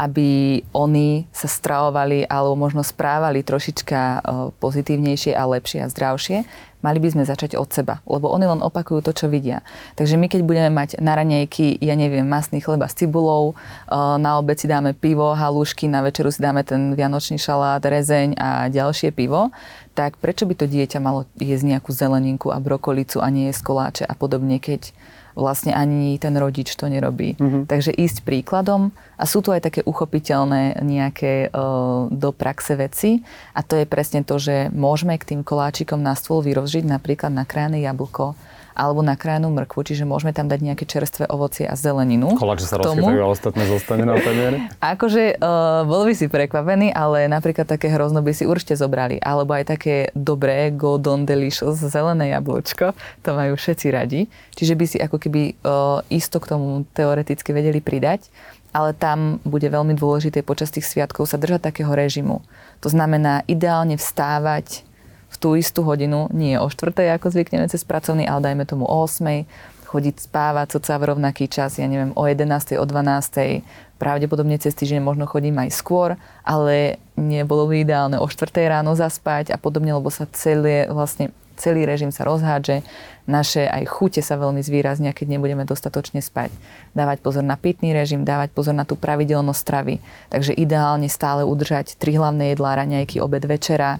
aby 0.00 0.28
oni 0.72 1.28
sa 1.30 1.48
stravovali 1.48 2.24
alebo 2.24 2.56
možno 2.56 2.80
správali 2.80 3.44
trošička 3.44 4.00
eh, 4.00 4.20
pozitívnejšie 4.56 5.36
a 5.36 5.44
lepšie 5.44 5.84
a 5.84 5.92
zdravšie, 5.92 6.48
mali 6.80 6.98
by 7.02 7.08
sme 7.12 7.28
začať 7.28 7.58
od 7.58 7.68
seba, 7.68 8.00
lebo 8.06 8.30
oni 8.30 8.46
len 8.48 8.62
opakujú 8.62 9.02
to, 9.02 9.12
čo 9.12 9.26
vidia. 9.26 9.66
Takže 9.98 10.14
my 10.14 10.30
keď 10.30 10.40
budeme 10.46 10.70
mať 10.70 11.02
na 11.02 11.18
raňajky, 11.18 11.76
ja 11.82 11.98
neviem, 11.98 12.22
masný 12.22 12.62
chleba 12.62 12.88
s 12.88 12.96
cibulou, 12.96 13.52
eh, 13.52 14.16
na 14.16 14.40
obed 14.40 14.56
si 14.56 14.64
dáme 14.64 14.96
pivo, 14.96 15.36
halušky, 15.36 15.92
na 15.92 16.00
večeru 16.00 16.32
si 16.32 16.40
dáme 16.40 16.64
ten 16.64 16.96
vianočný 16.96 17.36
šalát, 17.36 17.84
rezeň 17.84 18.32
a 18.40 18.72
ďalšie 18.72 19.12
pivo, 19.12 19.52
tak 19.92 20.16
prečo 20.16 20.48
by 20.48 20.54
to 20.54 20.70
dieťa 20.70 21.04
malo 21.04 21.26
jesť 21.36 21.76
nejakú 21.76 21.90
zeleninku 21.92 22.48
a 22.48 22.62
brokolicu 22.62 23.20
a 23.20 23.28
nie 23.28 23.50
jesť 23.50 23.62
koláče 23.66 24.04
a 24.06 24.14
podobne, 24.14 24.62
keď 24.62 24.94
vlastne 25.34 25.74
ani 25.74 26.16
ten 26.16 26.36
rodič 26.36 26.72
to 26.76 26.86
nerobí. 26.86 27.36
Mm-hmm. 27.36 27.62
Takže 27.68 27.92
ísť 27.92 28.24
príkladom 28.24 28.94
a 29.18 29.24
sú 29.26 29.42
tu 29.42 29.50
aj 29.50 29.64
také 29.66 29.80
uchopiteľné 29.84 30.80
nejaké 30.84 31.50
uh, 31.50 32.06
do 32.08 32.30
praxe 32.30 32.78
veci 32.78 33.24
a 33.52 33.60
to 33.60 33.80
je 33.80 33.86
presne 33.88 34.22
to, 34.22 34.38
že 34.38 34.70
môžeme 34.70 35.16
k 35.18 35.34
tým 35.34 35.40
koláčikom 35.42 36.00
na 36.00 36.14
stôl 36.14 36.40
vyrozžiť 36.44 36.84
napríklad 36.86 37.34
nakrájane 37.34 37.82
jablko, 37.82 38.38
alebo 38.78 39.02
nakrájanú 39.02 39.50
mrkvu, 39.50 39.82
čiže 39.82 40.06
môžeme 40.06 40.30
tam 40.30 40.46
dať 40.46 40.62
nejaké 40.62 40.86
čerstvé 40.86 41.26
ovocie 41.26 41.66
a 41.66 41.74
zeleninu. 41.74 42.38
Koláč 42.38 42.62
sa 42.62 42.78
rozchytajú 42.78 43.18
a 43.18 43.26
ostatné 43.26 43.66
zostane 43.66 44.06
na 44.06 44.14
tanieri? 44.22 44.70
akože 44.94 45.42
uh, 45.42 45.82
bol 45.82 46.06
by 46.06 46.14
si 46.14 46.30
prekvapený, 46.30 46.94
ale 46.94 47.26
napríklad 47.26 47.66
také 47.66 47.90
hrozno 47.90 48.22
by 48.22 48.30
si 48.30 48.46
určite 48.46 48.78
zobrali. 48.78 49.18
Alebo 49.18 49.58
aj 49.58 49.74
také 49.74 50.14
dobré 50.14 50.70
Golden 50.70 51.26
Delicious 51.26 51.82
zelené 51.82 52.30
jablčko, 52.30 52.94
to 53.26 53.30
majú 53.34 53.58
všetci 53.58 53.86
radi. 53.90 54.30
Čiže 54.54 54.74
by 54.78 54.84
si 54.86 54.96
ako 55.02 55.18
keby 55.18 55.42
uh, 55.66 55.98
isto 56.14 56.38
k 56.38 56.54
tomu 56.54 56.86
teoreticky 56.94 57.50
vedeli 57.50 57.82
pridať 57.82 58.30
ale 58.68 58.92
tam 58.92 59.40
bude 59.48 59.64
veľmi 59.64 59.96
dôležité 59.96 60.44
počas 60.44 60.68
tých 60.68 60.84
sviatkov 60.84 61.24
sa 61.24 61.40
držať 61.40 61.72
takého 61.72 61.88
režimu. 61.88 62.44
To 62.84 62.88
znamená 62.92 63.42
ideálne 63.48 63.96
vstávať 63.96 64.84
v 65.28 65.36
tú 65.36 65.54
istú 65.54 65.84
hodinu, 65.84 66.28
nie 66.32 66.56
o 66.56 66.66
4. 66.66 67.16
ako 67.20 67.28
zvykneme 67.32 67.68
cez 67.68 67.84
pracovný, 67.84 68.24
ale 68.24 68.52
dajme 68.52 68.64
tomu 68.64 68.88
o 68.88 68.96
8. 69.04 69.44
chodiť 69.88 70.14
spávať 70.28 70.80
sa 70.80 70.96
v 70.96 71.12
rovnaký 71.12 71.48
čas, 71.48 71.76
ja 71.76 71.88
neviem, 71.88 72.12
o 72.16 72.24
11. 72.24 72.76
o 72.80 72.84
12. 72.84 73.64
Pravdepodobne 73.98 74.56
cez 74.62 74.72
týždeň 74.78 75.02
možno 75.02 75.26
chodím 75.26 75.58
aj 75.58 75.74
skôr, 75.74 76.14
ale 76.46 77.02
nebolo 77.18 77.66
by 77.66 77.82
ideálne 77.82 78.16
o 78.16 78.26
4. 78.26 78.52
ráno 78.68 78.94
zaspať 78.94 79.50
a 79.52 79.58
podobne, 79.58 79.96
lebo 79.96 80.08
sa 80.08 80.24
celé 80.30 80.86
vlastne 80.88 81.34
celý 81.58 81.82
režim 81.84 82.14
sa 82.14 82.22
rozhádže, 82.22 82.86
naše 83.26 83.66
aj 83.66 83.84
chute 83.90 84.22
sa 84.22 84.38
veľmi 84.38 84.62
zvýraznia, 84.62 85.10
keď 85.12 85.36
nebudeme 85.36 85.66
dostatočne 85.66 86.22
spať. 86.22 86.54
Dávať 86.94 87.18
pozor 87.20 87.44
na 87.44 87.58
pitný 87.58 87.92
režim, 87.92 88.22
dávať 88.22 88.54
pozor 88.54 88.72
na 88.72 88.86
tú 88.86 88.94
pravidelnosť 88.94 89.60
stravy. 89.60 89.98
Takže 90.30 90.54
ideálne 90.54 91.10
stále 91.10 91.42
udržať 91.42 91.98
tri 91.98 92.14
hlavné 92.16 92.54
jedlá, 92.54 92.78
raňajky, 92.78 93.18
obed, 93.20 93.42
večera 93.44 93.98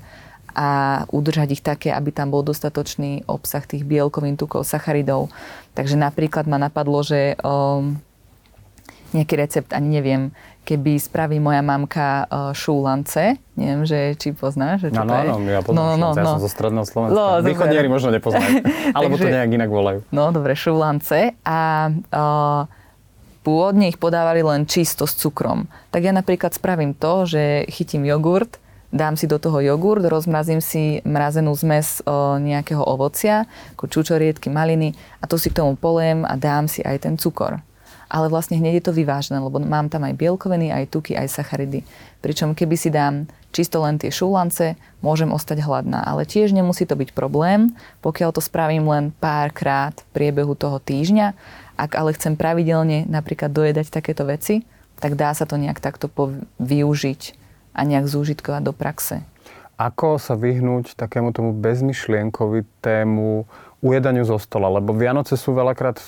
a 0.59 0.69
udržať 1.15 1.49
ich 1.55 1.63
také, 1.63 1.95
aby 1.95 2.11
tam 2.11 2.35
bol 2.35 2.43
dostatočný 2.43 3.23
obsah 3.31 3.63
tých 3.63 3.87
bielkovín, 3.87 4.35
tukov, 4.35 4.67
sacharidov. 4.67 5.31
Takže 5.79 5.95
napríklad 5.95 6.51
ma 6.51 6.59
napadlo, 6.59 7.07
že 7.07 7.39
um, 7.47 7.95
nejaký 9.15 9.35
recept, 9.39 9.71
ani 9.71 10.03
neviem, 10.03 10.35
keby 10.67 10.99
spraví 10.99 11.39
moja 11.39 11.63
mamka 11.63 12.27
uh, 12.27 12.51
šúlance, 12.51 13.39
neviem, 13.55 13.87
že 13.87 14.19
či 14.19 14.35
poznáš, 14.35 14.91
že 14.91 14.99
čo 14.99 15.07
no, 15.07 15.15
no, 15.15 15.39
no, 15.39 15.47
ja 15.47 15.63
poznám 15.63 15.79
no, 15.79 15.85
no, 15.87 15.95
šúlance, 15.95 16.19
no. 16.19 16.27
ja 16.27 16.35
som 16.35 16.43
zo 16.43 16.51
stredného 16.51 16.87
Slovenska. 16.91 17.15
No, 17.15 17.25
Východniari 17.41 17.89
možno 17.89 18.09
nepoznajú, 18.13 18.53
alebo 18.99 19.15
Takže, 19.15 19.25
to 19.25 19.37
nejak 19.39 19.51
inak 19.55 19.71
volajú. 19.71 19.99
No, 20.11 20.35
dobre, 20.35 20.53
šúlance 20.59 21.39
a 21.47 21.89
uh, 21.89 22.63
pôvodne 23.47 23.89
ich 23.89 23.97
podávali 23.97 24.43
len 24.43 24.67
čisto 24.67 25.07
s 25.07 25.15
cukrom. 25.15 25.71
Tak 25.95 26.03
ja 26.03 26.13
napríklad 26.13 26.53
spravím 26.53 26.93
to, 26.93 27.25
že 27.25 27.65
chytím 27.73 28.05
jogurt, 28.05 28.61
dám 28.89 29.17
si 29.17 29.29
do 29.29 29.37
toho 29.37 29.61
jogurt, 29.61 30.05
rozmrazím 30.05 30.61
si 30.65 31.05
mrazenú 31.05 31.53
zmes 31.57 32.01
uh, 32.05 32.41
nejakého 32.41 32.81
ovocia, 32.81 33.45
ako 33.77 33.89
čučoriedky, 33.89 34.49
maliny 34.49 34.97
a 35.21 35.29
to 35.29 35.37
si 35.37 35.53
k 35.53 35.61
tomu 35.61 35.77
poliem 35.77 36.25
a 36.25 36.35
dám 36.37 36.67
si 36.67 36.81
aj 36.85 37.09
ten 37.09 37.15
cukor 37.21 37.61
ale 38.09 38.33
vlastne 38.33 38.57
hneď 38.57 38.81
je 38.81 38.85
to 38.89 38.97
vyvážené, 38.97 39.37
lebo 39.37 39.61
mám 39.61 39.93
tam 39.93 40.09
aj 40.09 40.17
bielkoviny, 40.17 40.73
aj 40.73 40.89
tuky, 40.89 41.13
aj 41.13 41.29
sacharidy. 41.29 41.85
Pričom 42.25 42.57
keby 42.57 42.77
si 42.81 42.89
dám 42.89 43.29
čisto 43.53 43.85
len 43.85 44.01
tie 44.01 44.09
šúlance, 44.09 44.81
môžem 45.05 45.29
ostať 45.29 45.61
hladná. 45.61 46.01
Ale 46.09 46.25
tiež 46.25 46.57
nemusí 46.57 46.89
to 46.89 46.97
byť 46.97 47.13
problém, 47.13 47.77
pokiaľ 48.01 48.33
to 48.33 48.41
spravím 48.41 48.89
len 48.89 49.13
párkrát 49.21 49.93
v 49.93 50.09
priebehu 50.17 50.57
toho 50.57 50.81
týždňa. 50.81 51.37
Ak 51.77 51.95
ale 51.95 52.17
chcem 52.17 52.35
pravidelne 52.35 53.05
napríklad 53.07 53.53
dojedať 53.53 53.93
takéto 53.93 54.25
veci, 54.25 54.65
tak 54.99 55.15
dá 55.15 55.31
sa 55.37 55.45
to 55.45 55.61
nejak 55.61 55.79
takto 55.79 56.09
využiť 56.59 57.48
a 57.79 57.81
nejak 57.87 58.11
zúžitkovať 58.11 58.63
do 58.67 58.75
praxe. 58.75 59.23
Ako 59.79 60.19
sa 60.19 60.35
vyhnúť 60.35 60.99
takému 60.99 61.31
tomu 61.31 61.55
bezmyšlienkovitému 61.55 63.47
ujedaniu 63.79 64.27
zo 64.27 64.43
stola, 64.43 64.67
lebo 64.67 64.91
Vianoce 64.91 65.39
sú 65.39 65.55
veľakrát 65.55 66.03
e, 66.03 66.05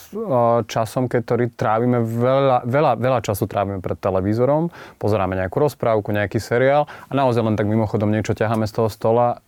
časom, 0.66 1.06
ktorý 1.06 1.54
trávime 1.54 2.02
veľa, 2.02 2.66
veľa, 2.66 2.92
veľa 2.98 3.20
času 3.22 3.46
trávime 3.46 3.78
pred 3.78 3.94
televízorom, 3.94 4.74
pozeráme 4.98 5.38
nejakú 5.38 5.62
rozprávku, 5.62 6.10
nejaký 6.10 6.42
seriál 6.42 6.90
a 7.06 7.12
naozaj 7.14 7.46
len 7.46 7.54
tak 7.54 7.70
mimochodom 7.70 8.10
niečo 8.10 8.34
ťaháme 8.34 8.66
z 8.66 8.74
toho 8.74 8.88
stola. 8.90 9.38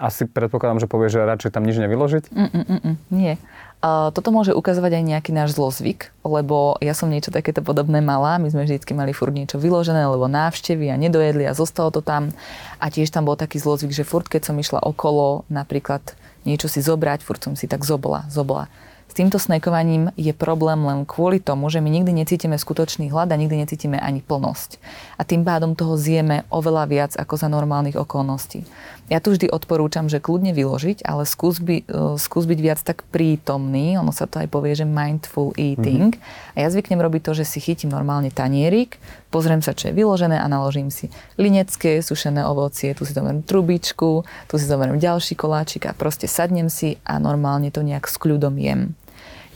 Asi 0.00 0.24
predpokladám, 0.24 0.80
že 0.80 0.88
povie, 0.88 1.12
že 1.12 1.20
radšej 1.20 1.52
tam 1.52 1.68
nič 1.68 1.76
nevyložiť? 1.76 2.32
Mm, 2.32 2.48
mm, 2.48 2.64
mm, 2.64 2.80
mm 2.80 2.96
nie. 3.12 3.34
Uh, 3.80 4.12
toto 4.12 4.28
môže 4.28 4.52
ukazovať 4.52 5.00
aj 5.00 5.04
nejaký 5.08 5.30
náš 5.32 5.56
zlozvyk, 5.56 6.12
lebo 6.20 6.76
ja 6.84 6.92
som 6.92 7.08
niečo 7.08 7.32
takéto 7.32 7.64
podobné 7.64 8.04
mala. 8.04 8.36
My 8.36 8.52
sme 8.52 8.68
vždy 8.68 8.84
mali 8.92 9.16
furt 9.16 9.32
niečo 9.32 9.56
vyložené, 9.56 10.04
lebo 10.04 10.28
návštevy 10.28 10.92
a 10.92 11.00
nedojedli 11.00 11.48
a 11.48 11.56
zostalo 11.56 11.88
to 11.88 12.04
tam. 12.04 12.28
A 12.76 12.92
tiež 12.92 13.08
tam 13.08 13.24
bol 13.24 13.40
taký 13.40 13.56
zlozvyk, 13.56 13.96
že 13.96 14.04
furt 14.04 14.28
keď 14.28 14.52
som 14.52 14.60
išla 14.60 14.84
okolo, 14.84 15.48
napríklad 15.48 16.04
niečo 16.44 16.68
si 16.68 16.80
zobrať, 16.80 17.20
furt 17.24 17.40
som 17.42 17.54
si 17.54 17.68
tak 17.68 17.84
zobla, 17.84 18.28
zobla. 18.32 18.70
S 19.10 19.18
týmto 19.18 19.42
snekovaním 19.42 20.14
je 20.14 20.30
problém 20.30 20.78
len 20.86 21.02
kvôli 21.02 21.42
tomu, 21.42 21.66
že 21.66 21.82
my 21.82 21.90
nikdy 21.90 22.14
necítime 22.14 22.54
skutočný 22.54 23.10
hlad 23.10 23.34
a 23.34 23.40
nikdy 23.42 23.58
necítime 23.58 23.98
ani 23.98 24.22
plnosť. 24.22 24.78
A 25.18 25.26
tým 25.26 25.42
pádom 25.42 25.74
toho 25.74 25.98
zjeme 25.98 26.46
oveľa 26.46 26.84
viac 26.86 27.12
ako 27.18 27.34
za 27.34 27.50
normálnych 27.50 27.98
okolností. 27.98 28.62
Ja 29.10 29.18
tu 29.18 29.34
vždy 29.34 29.50
odporúčam, 29.50 30.06
že 30.06 30.22
kľudne 30.22 30.54
vyložiť, 30.54 31.02
ale 31.02 31.26
skús, 31.26 31.58
by, 31.58 31.82
e, 31.82 32.14
skús 32.14 32.46
byť 32.46 32.60
viac 32.62 32.78
tak 32.78 33.02
prítomný, 33.10 33.98
ono 33.98 34.14
sa 34.14 34.30
to 34.30 34.38
aj 34.38 34.46
povie, 34.46 34.78
že 34.78 34.86
mindful 34.86 35.50
eating. 35.58 36.14
Mm-hmm. 36.14 36.54
A 36.54 36.56
ja 36.62 36.70
zvyknem 36.70 37.02
robiť 37.02 37.26
to, 37.26 37.32
že 37.34 37.42
si 37.42 37.58
chytím 37.58 37.90
normálne 37.90 38.30
tanierik, 38.30 39.02
pozriem 39.34 39.66
sa, 39.66 39.74
čo 39.74 39.90
je 39.90 39.98
vyložené 39.98 40.38
a 40.38 40.46
naložím 40.46 40.94
si 40.94 41.10
linecké, 41.42 41.98
sušené 42.06 42.46
ovocie, 42.46 42.94
tu 42.94 43.02
si 43.02 43.10
zoberiem 43.10 43.42
trubičku, 43.42 44.22
tu 44.46 44.54
si 44.54 44.70
zoberiem 44.70 45.02
ďalší 45.02 45.34
koláčik 45.34 45.90
a 45.90 45.92
proste 45.92 46.30
sadnem 46.30 46.70
si 46.70 47.02
a 47.02 47.18
normálne 47.18 47.74
to 47.74 47.82
nejak 47.82 48.06
s 48.06 48.14
kľudom 48.14 48.54
jem. 48.62 48.94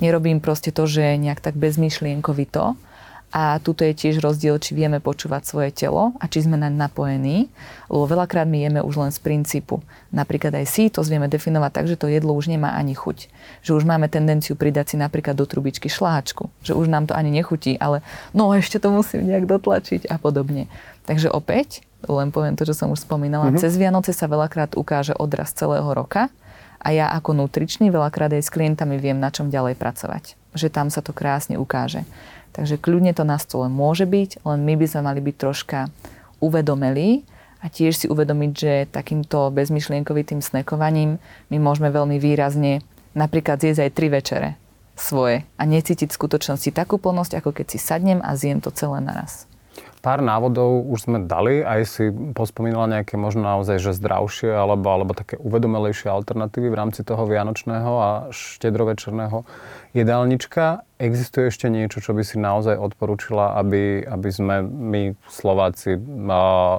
Nerobím 0.03 0.43
proste 0.43 0.75
to, 0.75 0.91
že 0.91 1.15
nejak 1.15 1.39
tak 1.39 1.55
bezmyšlienkovito, 1.55 2.75
a 3.35 3.59
tuto 3.59 3.83
je 3.83 3.99
tiež 3.99 4.23
rozdiel, 4.23 4.63
či 4.63 4.79
vieme 4.79 5.03
počúvať 5.03 5.43
svoje 5.43 5.75
telo 5.75 6.15
a 6.23 6.31
či 6.31 6.47
sme 6.47 6.55
naň 6.55 6.71
napojení, 6.79 7.51
lebo 7.91 8.07
veľakrát 8.07 8.47
my 8.47 8.71
jeme 8.71 8.81
už 8.87 8.95
len 8.95 9.11
z 9.11 9.19
princípu. 9.19 9.83
Napríklad 10.15 10.55
aj 10.55 10.71
si 10.71 10.87
to 10.87 11.03
vieme 11.03 11.27
definovať 11.27 11.71
tak, 11.75 11.87
že 11.91 11.99
to 11.99 12.07
jedlo 12.07 12.31
už 12.31 12.47
nemá 12.47 12.79
ani 12.79 12.95
chuť. 12.95 13.27
Že 13.67 13.83
už 13.83 13.85
máme 13.91 14.07
tendenciu 14.07 14.55
pridať 14.55 14.95
si 14.95 14.97
napríklad 15.03 15.35
do 15.35 15.51
trubičky 15.51 15.91
šláčku. 15.91 16.47
Že 16.63 16.79
už 16.79 16.87
nám 16.87 17.11
to 17.11 17.19
ani 17.19 17.35
nechutí, 17.35 17.75
ale 17.83 18.07
no 18.31 18.55
ešte 18.55 18.79
to 18.79 18.95
musím 18.95 19.27
nejak 19.27 19.51
dotlačiť 19.51 20.07
a 20.07 20.15
podobne. 20.15 20.71
Takže 21.03 21.27
opäť, 21.27 21.83
len 22.07 22.31
poviem 22.31 22.55
to, 22.55 22.63
čo 22.63 22.79
som 22.79 22.95
už 22.95 23.03
spomínala, 23.03 23.51
mm-hmm. 23.51 23.63
cez 23.67 23.75
Vianoce 23.75 24.15
sa 24.15 24.31
veľakrát 24.31 24.79
ukáže 24.79 25.11
odraz 25.19 25.51
celého 25.51 25.91
roka 25.91 26.31
a 26.79 26.95
ja 26.95 27.11
ako 27.11 27.35
nutričný 27.35 27.91
veľakrát 27.91 28.31
aj 28.31 28.47
s 28.47 28.55
klientami 28.55 28.95
viem, 29.03 29.19
na 29.19 29.35
čom 29.35 29.51
ďalej 29.51 29.75
pracovať. 29.75 30.39
Že 30.55 30.69
tam 30.71 30.87
sa 30.87 31.03
to 31.03 31.11
krásne 31.11 31.59
ukáže. 31.59 32.07
Takže 32.55 32.79
kľudne 32.79 33.11
to 33.11 33.27
na 33.27 33.37
stole 33.43 33.67
môže 33.67 34.07
byť, 34.07 34.47
len 34.47 34.63
my 34.63 34.75
by 34.79 34.87
sme 34.87 35.03
mali 35.11 35.21
byť 35.21 35.37
troška 35.37 35.91
uvedomelí 36.39 37.27
a 37.59 37.67
tiež 37.67 37.93
si 37.99 38.07
uvedomiť, 38.07 38.53
že 38.55 38.73
takýmto 38.95 39.51
bezmyšlienkovitým 39.51 40.39
snekovaním 40.39 41.19
my 41.51 41.57
môžeme 41.59 41.91
veľmi 41.91 42.23
výrazne 42.23 42.87
napríklad 43.19 43.59
zjesť 43.59 43.91
aj 43.91 43.95
tri 43.95 44.07
večere 44.07 44.49
svoje 44.95 45.43
a 45.59 45.63
necítiť 45.67 46.07
v 46.07 46.19
skutočnosti 46.19 46.71
takú 46.71 47.03
plnosť, 47.03 47.43
ako 47.43 47.51
keď 47.51 47.67
si 47.75 47.79
sadnem 47.83 48.23
a 48.23 48.39
zjem 48.39 48.63
to 48.63 48.71
celé 48.71 49.03
naraz. 49.03 49.51
Pár 50.05 50.21
návodov 50.21 50.85
už 50.85 51.09
sme 51.09 51.25
dali, 51.25 51.65
aj 51.65 51.81
si 51.89 52.05
pospomínala 52.13 53.01
nejaké 53.01 53.17
možno 53.17 53.41
naozaj, 53.41 53.81
že 53.81 53.97
zdravšie 53.97 54.53
alebo, 54.53 54.85
alebo 54.93 55.17
také 55.17 55.41
uvedomelejšie 55.41 56.13
alternatívy 56.13 56.69
v 56.69 56.77
rámci 56.77 57.01
toho 57.01 57.25
vianočného 57.25 57.93
a 57.97 58.11
štedrovečerného 58.29 59.49
jedálnička. 59.97 60.85
Existuje 61.01 61.49
ešte 61.49 61.73
niečo, 61.73 62.05
čo 62.05 62.13
by 62.13 62.21
si 62.21 62.37
naozaj 62.37 62.77
odporúčila, 62.77 63.57
aby, 63.57 64.05
aby 64.05 64.29
sme 64.29 64.61
my 64.69 65.17
Slováci 65.25 65.97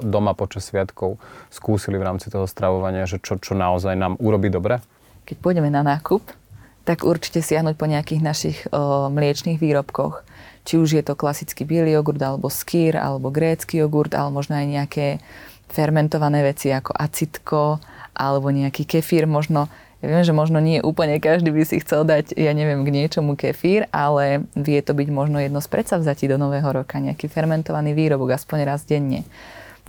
doma 0.05 0.37
počas 0.37 0.69
sviatkov 0.69 1.17
skúsili 1.49 1.97
v 1.97 2.05
rámci 2.05 2.29
toho 2.29 2.45
stravovania, 2.45 3.09
že 3.09 3.17
čo, 3.17 3.41
čo 3.41 3.57
naozaj 3.57 3.97
nám 3.97 4.21
urobí 4.21 4.53
dobre? 4.53 4.85
Keď 5.25 5.41
pôjdeme 5.41 5.73
na 5.73 5.81
nákup, 5.81 6.21
tak 6.85 7.01
určite 7.01 7.41
siahnuť 7.41 7.73
po 7.73 7.89
nejakých 7.89 8.21
našich 8.21 8.57
o, 8.69 9.09
mliečných 9.09 9.57
výrobkoch 9.57 10.21
či 10.65 10.81
už 10.81 10.97
je 10.97 11.03
to 11.05 11.13
klasický 11.13 11.63
biely 11.63 11.93
jogurt, 11.93 12.19
alebo 12.19 12.49
skýr, 12.49 12.97
alebo 12.97 13.29
grécky 13.29 13.79
jogurt, 13.79 14.17
ale 14.17 14.33
možno 14.33 14.57
aj 14.57 14.65
nejaké 14.65 15.07
fermentované 15.69 16.41
veci 16.41 16.73
ako 16.73 16.91
acitko, 16.97 17.77
alebo 18.17 18.49
nejaký 18.49 18.83
kefír 18.89 19.29
možno. 19.29 19.69
Ja 20.03 20.11
viem, 20.11 20.25
že 20.25 20.35
možno 20.35 20.61
nie 20.61 20.83
úplne 20.85 21.17
každý 21.17 21.49
by 21.49 21.65
si 21.65 21.81
chcel 21.81 22.05
dať, 22.05 22.37
ja 22.37 22.53
neviem, 22.53 22.85
k 22.85 22.93
niečomu 22.93 23.33
kefír, 23.33 23.89
ale 23.89 24.45
vie 24.53 24.77
to 24.81 24.93
byť 24.93 25.07
možno 25.09 25.41
jedno 25.41 25.61
z 25.61 25.67
predsavzatí 25.71 26.29
do 26.29 26.37
nového 26.37 26.67
roka, 26.69 27.01
nejaký 27.01 27.25
fermentovaný 27.29 27.93
výrobok, 27.97 28.37
aspoň 28.37 28.59
raz 28.65 28.85
denne. 28.85 29.25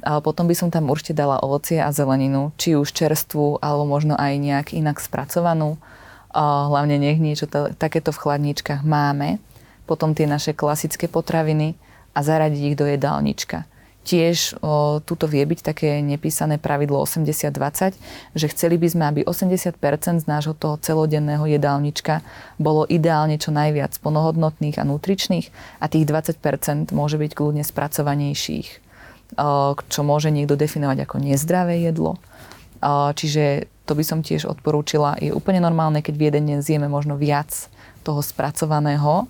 Ale 0.04 0.20
potom 0.20 0.44
by 0.44 0.54
som 0.56 0.68
tam 0.68 0.92
určite 0.92 1.16
dala 1.16 1.40
ovocie 1.40 1.80
a 1.80 1.88
zeleninu, 1.92 2.52
či 2.60 2.76
už 2.76 2.92
čerstvú, 2.92 3.60
alebo 3.64 3.88
možno 3.88 4.12
aj 4.16 4.32
nejak 4.36 4.66
inak 4.76 5.00
spracovanú. 5.00 5.80
Hlavne 6.36 7.00
nech 7.00 7.16
niečo 7.16 7.48
takéto 7.80 8.12
v 8.12 8.20
chladničkách 8.20 8.84
máme 8.84 9.40
potom 9.86 10.12
tie 10.12 10.26
naše 10.26 10.52
klasické 10.52 11.06
potraviny 11.06 11.78
a 12.12 12.18
zaradiť 12.20 12.62
ich 12.74 12.76
do 12.76 12.84
jedálnička. 12.90 13.64
Tiež 14.06 14.62
o, 14.62 15.02
tuto 15.02 15.26
vie 15.26 15.42
byť 15.42 15.60
také 15.66 15.98
nepísané 15.98 16.62
pravidlo 16.62 17.02
80-20, 17.02 17.98
že 18.38 18.46
chceli 18.54 18.78
by 18.78 18.86
sme, 18.86 19.04
aby 19.10 19.20
80% 19.26 20.22
z 20.22 20.26
nášho 20.30 20.54
toho 20.54 20.78
celodenného 20.78 21.42
jedálnička 21.42 22.22
bolo 22.54 22.86
ideálne 22.86 23.34
čo 23.34 23.50
najviac 23.50 23.98
plnohodnotných 23.98 24.78
a 24.78 24.86
nutričných 24.86 25.46
a 25.82 25.90
tých 25.90 26.06
20% 26.06 26.94
môže 26.94 27.18
byť 27.18 27.32
kľudne 27.34 27.66
spracovanejších, 27.66 28.68
o, 29.42 29.74
čo 29.74 30.00
môže 30.06 30.30
niekto 30.30 30.54
definovať 30.54 31.02
ako 31.02 31.16
nezdravé 31.26 31.82
jedlo. 31.82 32.22
O, 32.78 33.10
čiže 33.10 33.66
to 33.90 33.98
by 33.98 34.06
som 34.06 34.22
tiež 34.22 34.46
odporúčila. 34.46 35.18
Je 35.18 35.34
úplne 35.34 35.58
normálne, 35.58 35.98
keď 35.98 36.14
v 36.14 36.26
jeden 36.30 36.44
deň 36.46 36.58
zjeme 36.62 36.86
možno 36.86 37.18
viac 37.18 37.50
toho 38.06 38.22
spracovaného, 38.22 39.26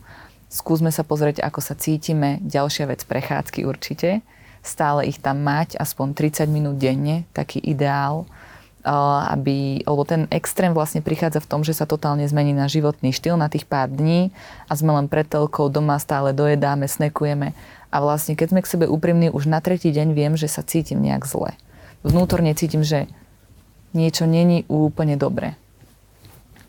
Skúsme 0.46 0.94
sa 0.94 1.02
pozrieť, 1.02 1.42
ako 1.42 1.60
sa 1.60 1.74
cítime. 1.74 2.38
Ďalšia 2.42 2.86
vec, 2.90 3.02
prechádzky 3.02 3.66
určite. 3.66 4.22
Stále 4.62 5.06
ich 5.06 5.22
tam 5.22 5.42
mať, 5.42 5.78
aspoň 5.78 6.14
30 6.14 6.50
minút 6.50 6.76
denne, 6.78 7.26
taký 7.34 7.58
ideál. 7.62 8.26
Aby, 8.86 9.82
lebo 9.82 10.06
ten 10.06 10.30
extrém 10.30 10.70
vlastne 10.70 11.02
prichádza 11.02 11.42
v 11.42 11.50
tom, 11.50 11.66
že 11.66 11.74
sa 11.74 11.90
totálne 11.90 12.22
zmení 12.22 12.54
na 12.54 12.70
životný 12.70 13.10
štýl 13.10 13.34
na 13.34 13.50
tých 13.50 13.66
pár 13.66 13.90
dní 13.90 14.30
a 14.70 14.78
sme 14.78 14.94
len 14.94 15.10
pred 15.10 15.26
doma 15.26 15.98
stále 15.98 16.30
dojedáme, 16.30 16.86
snekujeme 16.86 17.50
a 17.90 17.96
vlastne 17.98 18.38
keď 18.38 18.54
sme 18.54 18.62
k 18.62 18.70
sebe 18.70 18.86
úprimní, 18.86 19.34
už 19.34 19.50
na 19.50 19.58
tretí 19.58 19.90
deň 19.90 20.14
viem, 20.14 20.38
že 20.38 20.46
sa 20.46 20.62
cítim 20.62 21.02
nejak 21.02 21.26
zle. 21.26 21.58
Vnútorne 22.06 22.54
cítim, 22.54 22.86
že 22.86 23.10
niečo 23.90 24.22
není 24.30 24.62
úplne 24.70 25.18
dobre 25.18 25.58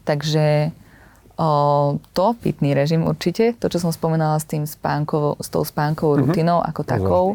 Takže 0.07 0.71
o, 1.37 2.01
to, 2.11 2.25
pitný 2.41 2.73
režim 2.73 3.05
určite, 3.05 3.55
to, 3.61 3.69
čo 3.69 3.79
som 3.79 3.93
spomenala 3.93 4.41
s, 4.41 4.45
tým 4.49 4.65
spánkovo, 4.65 5.37
s 5.39 5.47
tou 5.47 5.61
spánkovou 5.61 6.17
mm-hmm. 6.17 6.27
rutinou 6.33 6.59
ako 6.59 6.81
takou, 6.83 7.25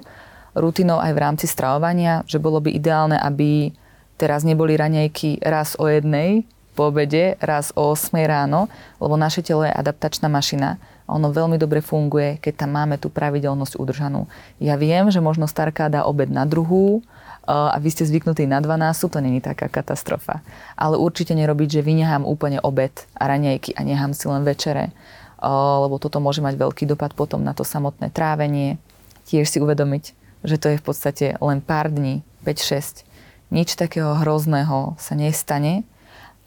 rutinou 0.52 1.00
aj 1.00 1.12
v 1.14 1.22
rámci 1.22 1.46
stravovania, 1.48 2.26
že 2.28 2.42
bolo 2.42 2.60
by 2.60 2.74
ideálne, 2.74 3.16
aby 3.16 3.72
teraz 4.20 4.44
neboli 4.44 4.76
raňajky 4.76 5.40
raz 5.42 5.78
o 5.80 5.88
jednej 5.88 6.44
po 6.72 6.88
obede, 6.88 7.36
raz 7.40 7.72
o 7.76 7.92
8 7.92 8.16
ráno, 8.24 8.68
lebo 8.96 9.16
naše 9.16 9.44
telo 9.44 9.64
je 9.64 9.72
adaptačná 9.72 10.28
mašina 10.28 10.80
a 11.04 11.18
ono 11.18 11.28
veľmi 11.28 11.60
dobre 11.60 11.84
funguje, 11.84 12.40
keď 12.40 12.64
tam 12.64 12.78
máme 12.78 12.96
tú 12.96 13.12
pravidelnosť 13.12 13.76
udržanú. 13.76 14.30
Ja 14.62 14.80
viem, 14.80 15.10
že 15.12 15.20
možno 15.20 15.50
starka 15.50 15.92
dá 15.92 16.08
obed 16.08 16.32
na 16.32 16.48
druhú, 16.48 17.04
a 17.42 17.74
vy 17.82 17.88
ste 17.90 18.06
zvyknutí 18.06 18.46
na 18.46 18.62
12, 18.62 19.10
to 19.10 19.18
není 19.18 19.42
taká 19.42 19.66
katastrofa. 19.66 20.46
Ale 20.78 20.94
určite 20.94 21.34
nerobiť, 21.34 21.78
že 21.78 21.86
vynehám 21.86 22.22
úplne 22.22 22.62
obed 22.62 22.94
a 23.18 23.26
raňajky 23.26 23.74
a 23.74 23.82
nechám 23.82 24.14
si 24.14 24.30
len 24.30 24.46
večere, 24.46 24.94
lebo 25.42 25.98
toto 25.98 26.22
môže 26.22 26.38
mať 26.38 26.54
veľký 26.54 26.86
dopad 26.86 27.18
potom 27.18 27.42
na 27.42 27.50
to 27.50 27.66
samotné 27.66 28.14
trávenie. 28.14 28.78
Tiež 29.26 29.50
si 29.50 29.58
uvedomiť, 29.58 30.04
že 30.46 30.56
to 30.58 30.70
je 30.70 30.78
v 30.78 30.84
podstate 30.86 31.26
len 31.42 31.58
pár 31.58 31.90
dní, 31.90 32.22
5-6. 32.46 33.02
Nič 33.50 33.74
takého 33.74 34.14
hrozného 34.22 34.94
sa 35.02 35.14
nestane 35.18 35.82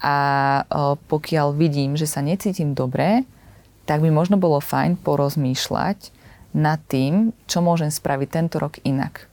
a 0.00 0.64
pokiaľ 1.12 1.52
vidím, 1.56 1.96
že 1.96 2.08
sa 2.08 2.24
necítim 2.24 2.72
dobre, 2.72 3.28
tak 3.84 4.00
by 4.00 4.08
možno 4.08 4.40
bolo 4.40 4.64
fajn 4.64 4.98
porozmýšľať 5.04 6.12
nad 6.56 6.80
tým, 6.88 7.36
čo 7.44 7.60
môžem 7.60 7.92
spraviť 7.92 8.28
tento 8.32 8.56
rok 8.56 8.80
inak. 8.80 9.28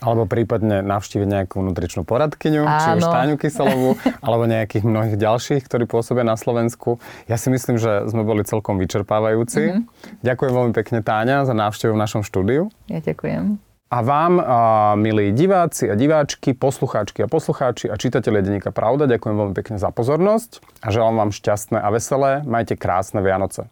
Alebo 0.00 0.24
prípadne 0.24 0.80
navštíviť 0.80 1.28
nejakú 1.28 1.60
nutričnú 1.60 2.08
poradkyňu, 2.08 2.64
Áno. 2.64 2.80
či 2.80 2.88
už 3.00 3.04
Táňu 3.04 3.36
Kyselovú, 3.36 4.00
alebo 4.24 4.48
nejakých 4.48 4.84
mnohých 4.84 5.16
ďalších, 5.20 5.62
ktorí 5.68 5.84
pôsobia 5.84 6.24
na 6.24 6.40
Slovensku. 6.40 6.98
Ja 7.28 7.36
si 7.36 7.52
myslím, 7.52 7.76
že 7.76 8.08
sme 8.08 8.24
boli 8.24 8.42
celkom 8.42 8.80
vyčerpávajúci. 8.80 9.62
Mm-hmm. 9.76 10.24
Ďakujem 10.24 10.52
veľmi 10.52 10.72
pekne 10.72 10.98
Táňa 11.04 11.44
za 11.44 11.52
návštevu 11.52 11.92
v 11.94 12.00
našom 12.00 12.22
štúdiu. 12.24 12.72
Ja 12.88 13.04
ďakujem. 13.04 13.60
A 13.90 14.06
vám, 14.06 14.38
a, 14.38 14.44
milí 14.94 15.34
diváci 15.34 15.90
a 15.90 15.98
diváčky, 15.98 16.54
poslucháčky 16.54 17.26
a 17.26 17.28
poslucháči 17.28 17.90
a 17.90 17.98
čitatelia 17.98 18.38
Denníka 18.38 18.70
Pravda, 18.70 19.10
ďakujem 19.10 19.34
veľmi 19.34 19.54
pekne 19.58 19.82
za 19.82 19.90
pozornosť 19.90 20.62
a 20.78 20.94
želám 20.94 21.26
vám 21.26 21.30
šťastné 21.34 21.82
a 21.82 21.90
veselé. 21.90 22.46
Majte 22.46 22.78
krásne 22.78 23.18
Vianoce. 23.18 23.66